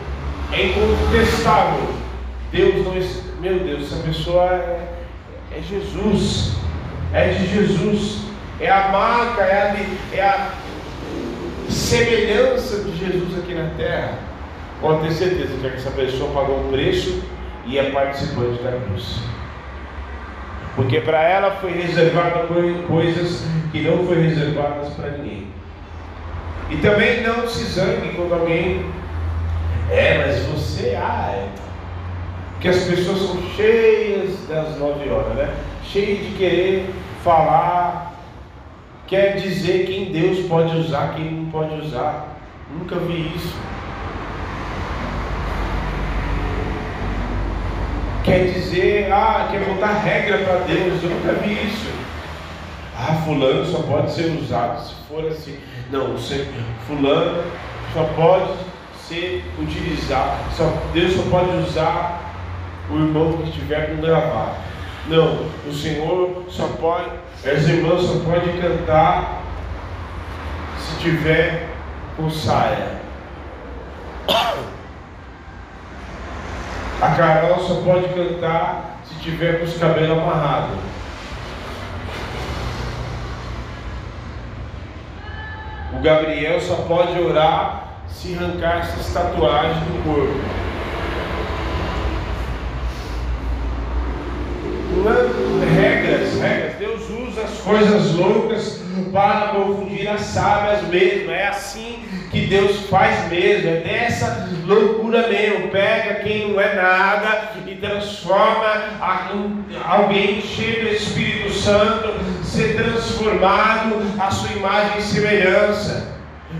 é 0.51 0.67
incontestável, 0.67 1.93
Deus 2.51 2.85
não, 2.85 2.93
meu 3.41 3.59
Deus, 3.59 3.91
essa 3.91 4.01
pessoa 4.01 4.45
é, 4.45 4.87
é 5.51 5.61
Jesus, 5.61 6.53
é 7.13 7.29
de 7.29 7.47
Jesus 7.47 8.24
é 8.59 8.69
a 8.69 8.87
marca, 8.89 9.41
é 9.41 9.53
a, 9.53 10.15
é 10.15 10.21
a 10.21 10.49
semelhança 11.69 12.83
de 12.83 12.97
Jesus 12.97 13.39
aqui 13.39 13.53
na 13.53 13.69
terra. 13.77 14.13
Pode 14.81 15.07
ter 15.07 15.13
certeza 15.13 15.57
que 15.57 15.67
essa 15.67 15.91
pessoa 15.91 16.31
pagou 16.33 16.65
um 16.65 16.71
preço 16.71 17.23
e 17.65 17.77
é 17.77 17.91
participante 17.91 18.61
da 18.61 18.71
cruz. 18.71 19.19
Porque 20.75 20.99
para 20.99 21.21
ela 21.23 21.51
foi 21.51 21.71
reservada 21.71 22.47
coisas 22.87 23.45
que 23.71 23.81
não 23.81 24.05
foi 24.05 24.21
reservadas 24.21 24.93
para 24.93 25.11
ninguém. 25.11 25.47
E 26.69 26.77
também 26.77 27.21
não 27.21 27.47
se 27.47 27.63
zangue 27.65 28.13
quando 28.15 28.33
alguém. 28.33 28.85
É, 29.89 30.25
mas 30.25 30.45
você. 30.47 30.97
Ah, 30.99 31.31
é. 31.33 31.47
Que 32.59 32.69
as 32.69 32.83
pessoas 32.83 33.19
são 33.19 33.41
cheias 33.55 34.31
das 34.49 34.77
nove 34.77 35.09
horas, 35.09 35.35
né? 35.35 35.53
Cheias 35.83 36.19
de 36.19 36.35
querer 36.37 36.89
falar 37.23 38.04
quer 39.07 39.37
dizer 39.37 39.85
quem 39.85 40.11
Deus 40.11 40.47
pode 40.47 40.75
usar, 40.77 41.15
quem 41.15 41.31
não 41.31 41.51
pode 41.51 41.75
usar. 41.81 42.37
Nunca 42.71 42.95
vi 42.97 43.31
isso. 43.35 43.55
Quer 48.23 48.45
dizer, 48.45 49.11
ah, 49.11 49.47
quer 49.51 49.63
botar 49.65 49.99
regra 49.99 50.39
para 50.39 50.59
Deus, 50.61 51.03
eu 51.03 51.09
nunca 51.09 51.34
vi 51.34 51.53
isso. 51.53 51.91
Ah, 52.97 53.21
fulano 53.23 53.65
só 53.65 53.80
pode 53.84 54.11
ser 54.11 54.36
usado 54.41 54.88
se 54.88 54.95
for 55.07 55.27
assim. 55.27 55.59
Não, 55.91 56.17
fulano 56.88 57.43
só 57.93 58.03
pode 58.15 58.53
ser 59.07 59.43
utilizado. 59.59 60.38
Só, 60.55 60.73
Deus 60.93 61.13
só 61.13 61.21
pode 61.30 61.55
usar 61.57 62.34
o 62.89 62.95
irmão 62.95 63.38
que 63.38 63.49
estiver 63.49 63.95
com 63.95 64.01
gravado. 64.01 64.55
Não, 65.07 65.45
o 65.67 65.73
Senhor 65.73 66.45
só 66.49 66.67
pode, 66.80 67.11
as 67.51 67.67
irmãs 67.67 68.01
só 68.01 68.19
podem 68.23 68.59
cantar 68.59 69.43
se 70.79 70.99
tiver 70.99 71.69
com 72.17 72.27
saia. 72.29 72.95
A 77.01 77.11
Carol 77.15 77.59
só 77.59 77.81
pode 77.81 78.07
cantar 78.15 78.99
se 79.05 79.15
tiver 79.19 79.59
com 79.59 79.65
os 79.65 79.77
cabelos 79.77 80.17
amarrados. 80.17 80.79
O 85.93 86.01
Gabriel 86.01 86.59
só 86.59 86.75
pode 86.87 87.19
orar 87.19 87.99
se 88.07 88.35
arrancar 88.35 88.79
essas 88.79 89.13
tatuagens 89.13 89.77
do 89.81 90.03
corpo. 90.03 90.65
regras, 95.75 96.39
regras. 96.39 96.75
Deus 96.75 97.09
usa 97.09 97.41
as 97.41 97.55
coisas 97.66 98.13
loucas 98.13 98.80
para 99.11 99.47
confundir 99.47 100.07
as 100.07 100.22
sábias 100.22 100.84
mesmo. 100.84 101.32
É 101.32 101.47
assim 101.47 102.05
que 102.32 102.41
Deus 102.41 102.88
faz 102.89 103.28
mesmo, 103.30 103.70
é 103.70 103.78
dessa 103.78 104.49
loucura 104.66 105.28
mesmo. 105.28 105.70
Pega 105.70 106.24
quem 106.24 106.51
não 106.51 106.61
é 106.61 106.76
nada 106.76 107.53
e 107.66 107.76
transforma 107.76 108.91
alguém 109.84 110.41
cheio 110.41 110.84
do 110.84 110.89
Espírito 110.89 111.51
Santo, 111.53 112.13
ser 112.43 112.76
transformado 112.76 113.95
à 114.20 114.30
sua 114.32 114.51
imagem 114.55 114.99
e 114.99 115.01
semelhança. 115.01 116.16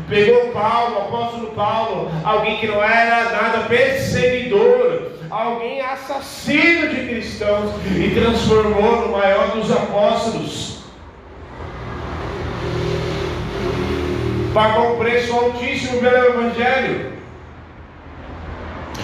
Pegou 0.10 0.52
Paulo, 0.52 0.98
apóstolo 0.98 1.48
Paulo, 1.52 2.12
alguém 2.24 2.58
que 2.58 2.68
não 2.68 2.84
era 2.84 3.32
nada 3.32 3.60
perseguidor, 3.68 5.12
alguém 5.30 5.82
assassino 5.82 6.90
de 6.90 7.08
cristãos, 7.08 7.72
e 7.96 8.10
transformou 8.14 9.08
no 9.08 9.12
maior 9.14 9.52
dos 9.52 9.72
apóstolos. 9.72 10.75
Pagou 14.56 14.96
um 14.96 14.98
preço 15.00 15.34
altíssimo 15.34 16.00
pelo 16.00 16.16
Evangelho. 16.16 17.12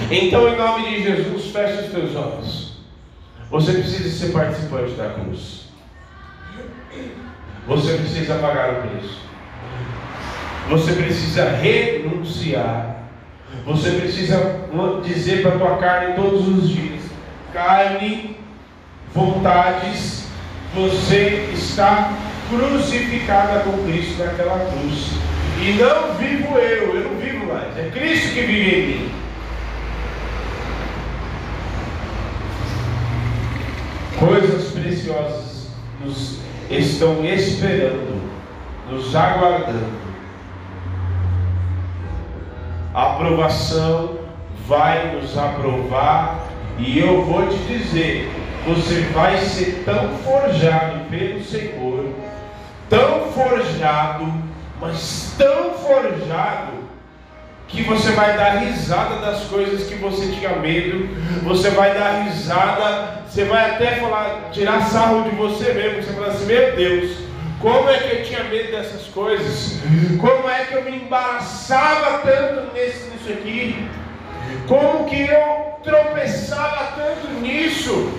Então, 0.10 0.47
em 0.47 0.56
nome 0.56 0.89
de 0.89 1.04
Jesus, 1.04 1.52
feche 1.52 1.82
os 1.82 1.91
teus 1.91 2.16
olhos. 2.16 2.78
Você 3.49 3.74
precisa 3.74 4.10
ser 4.10 4.32
participante 4.32 4.93
da 4.93 5.10
cruz. 5.10 5.66
Você 7.68 7.97
precisa 7.97 8.36
pagar 8.36 8.72
o 8.72 8.88
preço. 8.88 9.18
Você 10.70 10.93
precisa 10.93 11.49
renunciar. 11.49 13.04
Você 13.66 13.91
precisa 13.91 14.70
dizer 15.04 15.41
para 15.41 15.56
a 15.56 15.60
tua 15.60 15.78
carne 15.80 16.16
todos 16.16 16.47
os 16.47 16.70
dias: 16.70 17.02
carne, 17.52 18.38
vontades, 19.14 20.28
você 20.74 21.49
está 21.52 22.14
crucificada 22.49 23.60
com 23.60 23.84
Cristo 23.84 24.24
naquela 24.24 24.58
cruz. 24.72 25.20
E 25.62 25.74
não 25.74 26.16
vivo 26.16 26.57
eu, 26.57 26.95
eu 26.95 27.09
não 27.09 27.20
vivo 27.20 27.45
mais. 27.45 27.78
É 27.78 27.89
Cristo 27.91 28.34
que 28.34 28.41
vive 28.41 28.76
em 28.76 28.88
mim. 28.88 29.12
Coisas 34.20 34.72
preciosas 34.72 35.68
nos 36.03 36.39
estão 36.70 37.24
esperando, 37.26 38.22
nos 38.89 39.16
aguardando 39.16 40.01
a 42.93 43.14
aprovação 43.14 44.18
vai 44.68 45.16
nos 45.16 45.38
aprovar, 45.38 46.47
e 46.78 46.99
eu 46.99 47.24
vou 47.24 47.47
te 47.47 47.57
dizer: 47.59 48.30
você 48.66 49.01
vai 49.14 49.38
ser 49.38 49.84
tão 49.86 50.09
forjado 50.20 51.09
pelo 51.09 51.43
Senhor, 51.43 52.09
tão 52.89 53.32
forjado, 53.32 54.26
mas 54.82 55.34
tão 55.38 55.73
forjado, 55.75 56.82
que 57.71 57.84
você 57.84 58.11
vai 58.11 58.36
dar 58.36 58.57
risada 58.57 59.25
das 59.25 59.45
coisas 59.45 59.88
que 59.88 59.95
você 59.95 60.27
tinha 60.34 60.57
medo, 60.57 61.07
você 61.43 61.69
vai 61.69 61.93
dar 61.93 62.23
risada, 62.23 63.21
você 63.25 63.45
vai 63.45 63.71
até 63.71 63.95
falar, 63.95 64.49
tirar 64.51 64.82
sarro 64.82 65.23
de 65.23 65.36
você 65.38 65.71
mesmo, 65.73 66.03
você 66.03 66.11
fala 66.11 66.27
assim, 66.27 66.45
meu 66.47 66.75
Deus, 66.75 67.17
como 67.61 67.89
é 67.89 67.97
que 67.97 68.15
eu 68.17 68.23
tinha 68.25 68.43
medo 68.43 68.71
dessas 68.71 69.03
coisas? 69.07 69.79
Como 70.19 70.49
é 70.49 70.65
que 70.65 70.73
eu 70.73 70.84
me 70.84 70.97
embaraçava 70.97 72.19
tanto 72.19 72.73
nesse, 72.73 73.09
nisso 73.11 73.32
aqui? 73.32 73.88
Como 74.67 75.05
que 75.05 75.21
eu 75.21 75.75
tropeçava 75.82 76.93
tanto 76.97 77.27
nisso? 77.39 78.11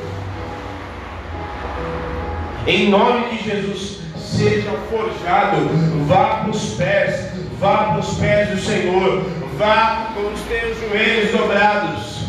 Em 2.67 2.89
nome 2.89 3.37
de 3.37 3.45
Jesus, 3.45 4.02
seja 4.37 4.71
forjado, 4.91 5.69
vá 6.07 6.41
para 6.41 6.51
os 6.51 6.75
pés, 6.75 7.31
vá 7.61 7.85
para 7.85 7.99
os 8.01 8.15
pés 8.19 8.49
do 8.49 8.59
Senhor, 8.59 9.23
vá 9.59 10.09
com 10.15 10.33
os 10.33 10.41
teus 10.43 10.79
joelhos 10.81 11.31
dobrados 11.33 12.23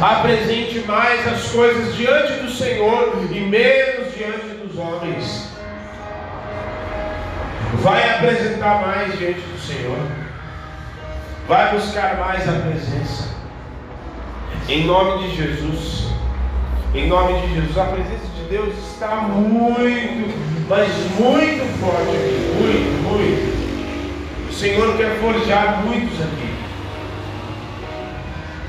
apresente 0.00 0.78
mais 0.86 1.26
as 1.28 1.50
coisas 1.50 1.94
diante 1.94 2.32
do 2.34 2.50
Senhor 2.50 3.22
e 3.30 3.40
menos 3.40 4.14
diante 4.14 4.48
dos 4.62 4.78
homens. 4.78 5.48
Vai 7.82 8.16
apresentar 8.16 8.86
mais 8.86 9.18
diante 9.18 9.40
do 9.40 9.58
Senhor. 9.58 9.98
Vai 11.46 11.74
buscar 11.74 12.16
mais 12.18 12.48
a 12.48 12.52
presença. 12.52 13.28
Em 14.68 14.86
nome 14.86 15.28
de 15.28 15.36
Jesus. 15.36 16.09
Em 16.92 17.06
nome 17.06 17.40
de 17.40 17.54
Jesus. 17.54 17.78
A 17.78 17.84
presença 17.84 18.26
de 18.36 18.42
Deus 18.50 18.74
está 18.76 19.14
muito, 19.16 20.34
mas 20.68 20.88
muito 21.18 21.80
forte 21.80 22.16
aqui. 22.16 22.50
Muito, 22.58 23.02
muito. 23.08 24.50
O 24.50 24.52
Senhor 24.52 24.96
quer 24.96 25.20
forjar 25.20 25.84
muitos 25.84 26.20
aqui. 26.20 26.50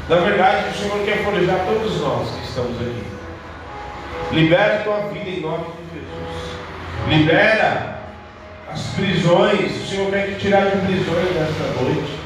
Na 0.08 0.18
verdade, 0.18 0.70
o 0.70 0.78
Senhor 0.78 1.04
quer 1.04 1.24
forjar 1.24 1.66
todos 1.66 2.00
nós 2.00 2.30
que 2.30 2.48
estamos 2.48 2.80
aqui. 2.80 3.04
Libera 4.34 4.76
a 4.76 4.84
tua 4.84 5.00
vida 5.10 5.28
em 5.28 5.42
nome 5.42 5.66
de 5.66 6.00
Jesus. 6.00 6.58
Libera 7.08 8.02
as 8.72 8.82
prisões. 8.94 9.82
O 9.82 9.88
Senhor 9.88 10.12
quer 10.12 10.28
te 10.28 10.36
tirar 10.36 10.66
de 10.66 10.78
prisões 10.86 11.36
nesta 11.36 11.82
noite. 11.82 12.20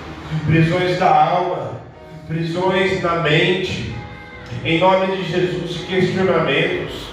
Prisões 0.46 1.00
da 1.00 1.30
alma, 1.30 1.72
prisões 2.28 3.02
da 3.02 3.14
mente. 3.22 3.95
Em 4.64 4.80
nome 4.80 5.18
de 5.18 5.32
Jesus, 5.32 5.86
questionamentos. 5.88 7.06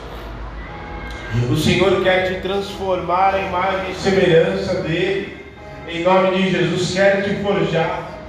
O 1.51 1.57
Senhor 1.57 2.03
quer 2.03 2.28
te 2.28 2.41
transformar 2.41 3.39
em 3.39 3.47
imagem 3.49 3.91
e 3.91 3.95
semelhança 3.95 4.83
dele. 4.83 5.37
Em 5.89 6.03
nome 6.03 6.37
de 6.37 6.51
Jesus, 6.51 6.95
quer 6.95 7.22
te 7.22 7.37
forjar. 7.43 8.20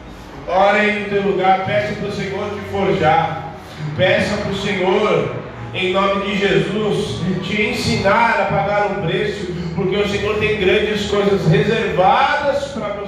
Ore 0.48 0.92
no 0.92 1.10
teu 1.10 1.22
lugar, 1.24 1.66
peça 1.66 1.94
para 1.94 2.10
o 2.10 2.12
Senhor 2.12 2.50
te 2.50 2.72
forjar. 2.72 3.54
Peça 3.98 4.38
para 4.38 4.52
o 4.52 4.56
Senhor, 4.56 5.36
em 5.74 5.92
nome 5.92 6.26
de 6.26 6.38
Jesus, 6.38 7.20
te 7.44 7.62
ensinar 7.62 8.40
a 8.40 8.46
pagar 8.46 8.92
um 8.92 9.08
preço, 9.08 9.52
porque 9.76 9.98
o 9.98 10.08
Senhor 10.08 10.38
tem 10.38 10.60
grandes 10.60 11.10
coisas 11.10 11.48
reservadas 11.48 12.68
para 12.70 12.90
você. 12.90 13.03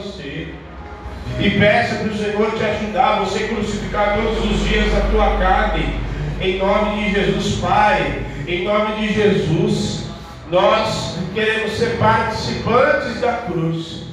E 1.40 1.50
peça 1.52 1.96
para 1.96 2.14
o 2.14 2.18
Senhor 2.18 2.52
te 2.52 2.64
ajudar, 2.64 3.20
você 3.20 3.48
crucificar 3.48 4.18
todos 4.18 4.52
os 4.52 4.68
dias 4.68 4.96
a 4.96 5.02
tua 5.12 5.38
carne, 5.38 5.96
em 6.42 6.58
nome 6.58 7.04
de 7.04 7.14
Jesus, 7.14 7.56
Pai, 7.60 8.24
em 8.48 8.64
nome 8.64 8.96
de 8.96 9.14
Jesus. 9.14 10.06
Nós 10.50 11.18
queremos 11.34 11.72
ser 11.74 11.98
participantes 11.98 13.20
da 13.20 13.34
cruz. 13.34 14.04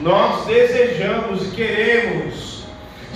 Nós 0.00 0.46
desejamos 0.46 1.48
e 1.48 1.50
queremos 1.56 2.58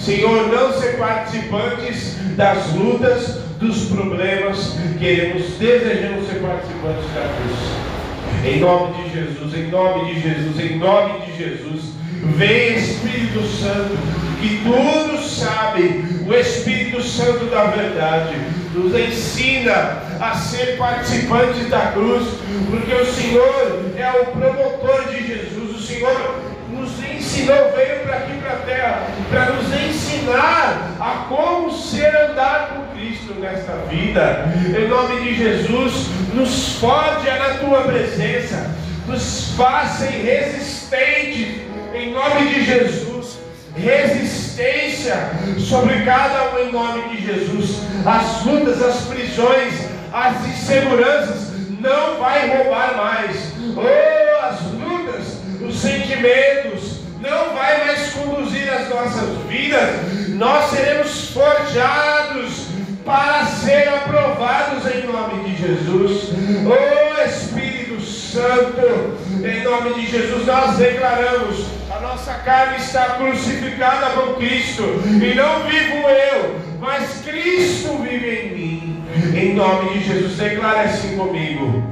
Senhor, 0.03 0.49
não 0.49 0.73
ser 0.73 0.99
participantes 0.99 2.17
das 2.37 2.75
lutas, 2.75 3.39
dos 3.61 3.85
problemas, 3.85 4.77
queremos, 4.99 5.45
desejamos 5.59 6.27
ser 6.27 6.41
participantes 6.41 7.05
da 7.15 7.33
cruz. 7.37 8.45
Em 8.45 8.59
nome 8.59 8.95
de 8.95 9.11
Jesus, 9.15 9.55
em 9.55 9.71
nome 9.71 10.13
de 10.13 10.21
Jesus, 10.21 10.59
em 10.59 10.77
nome 10.77 11.21
de 11.21 11.39
Jesus, 11.39 11.85
vem 12.23 12.77
Espírito 12.77 13.43
Santo, 13.47 13.99
que 14.41 14.63
tudo 14.63 15.23
sabe, 15.23 16.05
o 16.27 16.35
Espírito 16.35 17.03
Santo 17.03 17.47
da 17.47 17.65
verdade, 17.65 18.37
nos 18.75 18.95
ensina 18.95 20.03
a 20.21 20.35
ser 20.35 20.77
participantes 20.77 21.69
da 21.69 21.93
cruz, 21.93 22.25
porque 22.71 22.95
o 22.95 23.07
Senhor 23.07 23.93
é 23.97 24.11
o 24.21 24.27
promotor 24.27 25.09
de 25.11 25.27
Jesus, 25.27 25.77
o 25.77 25.83
Senhor 25.83 26.41
nos 26.71 26.91
ensinou, 27.05 27.73
veio 27.77 28.01
para 28.01 28.17
aqui 28.17 28.39
para 28.39 28.53
a 28.53 28.57
terra, 28.57 29.07
para 29.31 29.53
nos 29.53 29.67
ensinar 29.73 30.97
a 31.01 31.27
como 31.29 31.73
ser 31.73 32.15
andar 32.17 32.71
com 32.71 32.97
Cristo 32.97 33.35
nesta 33.35 33.73
vida. 33.91 34.49
Em 34.67 34.89
nome 34.89 35.21
de 35.21 35.35
Jesus, 35.35 36.07
nos 36.35 36.77
forja 36.79 37.37
na 37.37 37.55
tua 37.59 37.83
presença, 37.83 38.71
nos 39.07 39.55
faça 39.57 40.05
resistentes, 40.05 41.62
em 41.95 42.13
nome 42.13 42.55
de 42.55 42.65
Jesus. 42.65 43.39
Resistência 43.75 45.31
sobre 45.59 46.05
cada 46.05 46.55
um 46.55 46.59
em 46.59 46.73
nome 46.73 47.17
de 47.17 47.27
Jesus. 47.27 47.81
As 48.05 48.45
lutas, 48.45 48.83
as 48.83 49.03
prisões, 49.07 49.75
as 50.13 50.47
inseguranças 50.47 51.53
não 51.81 52.19
vai 52.19 52.57
roubar 52.57 52.97
mais. 52.97 53.53
Oh, 53.77 54.45
as 54.45 54.61
lutas, 54.73 55.39
os 55.67 55.81
sentimentos, 55.81 57.01
não 57.21 57.55
vai 57.55 57.87
mais 57.87 58.13
conduzir 58.13 58.69
as 58.69 58.89
nossas 58.89 59.39
vidas, 59.49 60.29
nós 60.29 60.71
seremos 60.71 61.31
forjados 61.31 62.67
para 63.05 63.47
ser 63.47 63.89
aprovados 63.89 64.85
em 64.93 65.07
nome 65.07 65.45
de 65.45 65.57
Jesus. 65.57 66.31
Oh 66.67 67.23
Espírito 67.25 68.01
Santo, 68.01 69.17
em 69.45 69.63
nome 69.63 69.95
de 69.95 70.07
Jesus, 70.07 70.47
nós 70.47 70.77
declaramos: 70.77 71.67
a 71.91 72.01
nossa 72.01 72.35
carne 72.35 72.77
está 72.77 73.17
crucificada 73.17 74.11
com 74.11 74.35
Cristo, 74.35 74.83
e 74.83 75.35
não 75.35 75.61
vivo 75.65 76.09
eu, 76.09 76.61
mas 76.81 77.23
Cristo 77.25 77.99
vive 77.99 78.31
em 78.31 78.57
mim. 78.57 79.05
Em 79.35 79.55
nome 79.55 79.91
de 79.99 80.05
Jesus, 80.05 80.37
declare 80.37 80.89
assim 80.89 81.17
comigo. 81.17 81.83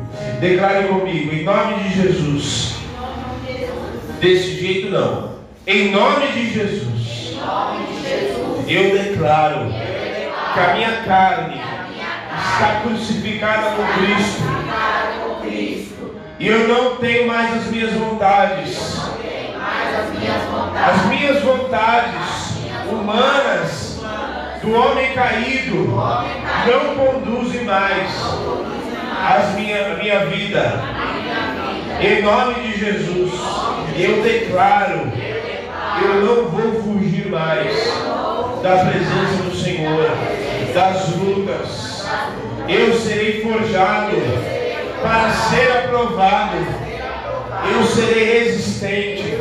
Declare 0.41 0.89
comigo, 0.89 1.35
em 1.35 1.45
nome 1.45 1.83
de 1.83 2.03
Jesus. 2.03 2.77
Desse 4.21 4.61
jeito 4.61 4.91
não. 4.91 5.31
Em 5.67 5.91
nome 5.91 6.27
de 6.29 6.53
Jesus. 6.53 7.37
Eu 8.67 8.99
declaro 8.99 9.67
que 10.55 10.61
a 10.61 10.75
minha 10.75 11.03
carne 11.05 11.61
está 12.53 12.81
crucificada 12.83 13.71
com 13.73 13.87
Cristo. 14.01 14.43
E 16.41 16.49
eu 16.49 16.67
não 16.67 16.97
tenho 16.97 17.27
mais 17.27 17.55
as 17.55 17.67
minhas 17.67 17.93
vontades. 17.93 18.99
As 20.75 21.05
minhas 21.05 21.43
vontades 21.43 22.55
humanas 22.91 24.01
do 24.63 24.73
homem 24.73 25.13
caído 25.13 25.87
não 26.67 26.95
conduzem 26.97 27.65
mais 27.65 28.11
as 29.23 29.55
minha, 29.55 29.93
a 29.93 29.97
minha 29.97 30.25
vida. 30.25 30.83
Em 32.01 32.23
nome 32.23 32.55
de 32.55 32.79
Jesus, 32.79 33.33
eu 33.95 34.23
declaro, 34.23 35.13
eu 36.03 36.25
não 36.25 36.49
vou 36.49 36.83
fugir 36.83 37.29
mais 37.29 37.77
da 38.63 38.87
presença 38.87 39.43
do 39.45 39.55
Senhor, 39.55 40.11
das 40.73 41.07
lutas. 41.17 42.07
Eu 42.67 42.95
serei 42.95 43.43
forjado 43.43 44.60
para 45.01 45.31
ser 45.31 45.73
aprovado. 45.73 46.57
Eu 47.73 47.85
serei 47.85 48.41
resistente. 48.41 49.39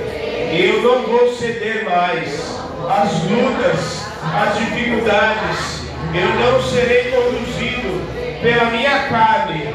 Eu 0.52 0.82
não 0.82 1.04
vou 1.04 1.34
ceder 1.36 1.86
mais 1.86 2.60
às 2.90 3.24
lutas, 3.24 4.06
às 4.24 4.58
dificuldades. 4.58 5.80
Eu 6.14 6.30
não 6.40 6.62
serei 6.62 7.12
conduzido 7.12 8.42
pela 8.42 8.66
minha 8.66 9.08
carne. 9.10 9.74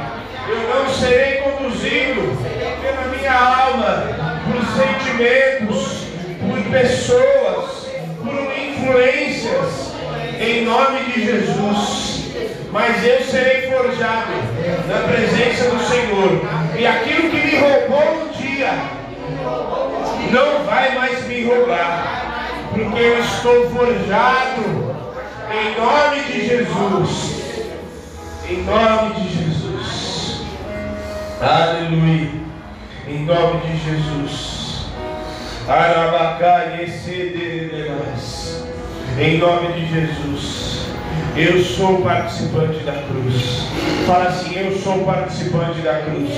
Eu 0.49 0.75
não 0.75 0.93
serei 0.93 1.41
conduzido 1.43 2.37
pela 2.83 3.17
minha 3.17 3.33
alma, 3.33 4.05
por 4.45 4.61
sentimentos, 4.77 6.05
por 6.41 6.71
pessoas, 6.71 7.89
por 8.23 8.53
influências. 8.59 9.95
Em 10.39 10.65
nome 10.65 11.05
de 11.05 11.25
Jesus. 11.25 12.14
Mas 12.75 13.07
eu 13.07 13.23
serei 13.23 13.71
forjado 13.71 14.33
na 14.89 14.99
presença 15.07 15.71
do 15.71 15.79
Senhor. 15.79 16.43
E 16.77 16.85
aquilo 16.85 17.31
que 17.31 17.37
me 17.37 17.57
roubou 17.57 18.25
um 18.25 18.33
dia 18.33 18.73
não 20.33 20.65
vai 20.65 20.93
mais 20.97 21.25
me 21.29 21.45
roubar. 21.45 22.49
Porque 22.71 22.99
eu 22.99 23.21
estou 23.21 23.71
forjado 23.71 24.93
em 25.53 25.81
nome 25.81 26.25
de 26.25 26.49
Jesus. 26.49 27.65
Em 28.51 28.65
nome 28.65 29.15
de 29.21 29.29
Jesus. 29.29 30.43
Aleluia. 31.41 32.33
Em 33.07 33.25
nome 33.25 33.61
de 33.69 33.77
Jesus. 33.85 34.87
Arabacai 35.69 36.89
Em 39.17 39.39
nome 39.39 39.73
de 39.75 39.87
Jesus. 39.87 40.74
Eu 41.37 41.65
sou 41.65 42.01
participante 42.03 42.79
da 42.85 42.93
cruz. 42.93 43.67
Fala 44.07 44.29
assim, 44.29 44.57
eu 44.57 44.79
sou 44.79 45.05
participante 45.05 45.81
da 45.81 45.95
cruz. 45.95 46.31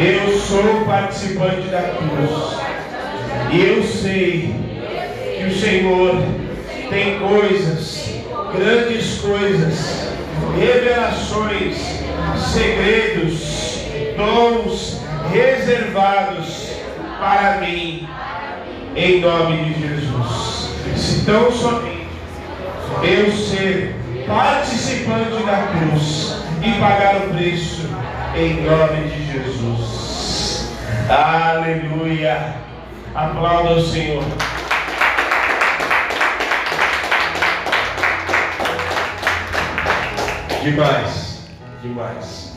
Eu 0.00 0.38
sou 0.38 0.84
participante 0.86 1.68
da 1.68 1.82
cruz. 1.82 2.56
E 3.50 3.60
eu 3.60 3.82
sei 3.82 4.54
que 5.36 5.44
o 5.44 5.54
Senhor 5.54 6.22
tem 6.88 7.18
coisas, 7.18 8.14
grandes 8.56 9.18
coisas 9.20 10.08
revelações, 10.58 11.76
segredos, 12.52 13.84
dons 14.16 15.02
reservados 15.30 16.70
para 17.18 17.58
mim, 17.60 18.08
em 18.96 19.20
nome 19.20 19.64
de 19.64 19.80
Jesus. 19.80 20.70
Se 20.96 21.24
tão 21.26 21.52
somente 21.52 21.91
eu 23.02 23.32
ser 23.32 23.94
participante 24.26 25.42
da 25.44 25.68
cruz 25.68 26.36
e 26.62 26.72
pagar 26.78 27.16
o 27.16 27.34
preço, 27.34 27.88
em 28.36 28.62
nome 28.62 29.08
de 29.08 29.32
Jesus. 29.32 30.70
Aleluia. 31.08 32.54
Aplauda 33.14 33.72
o 33.72 33.86
Senhor. 33.86 34.22
Demais, 40.62 41.48
demais. 41.82 42.56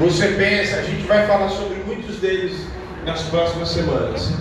Você 0.00 0.26
pensa, 0.32 0.78
a 0.78 0.82
gente 0.82 1.06
vai 1.06 1.24
falar 1.26 1.48
sobre 1.48 1.76
muitos 1.86 2.18
deles 2.18 2.66
nas 3.06 3.22
próximas 3.22 3.68
semanas. 3.68 4.32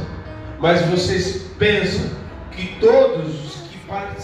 Mas 0.63 0.81
vocês 0.83 1.41
pensam 1.59 2.09
que 2.51 2.77
todos 2.79 3.27
os 3.27 3.55
que 3.67 3.77
participam 3.79 4.23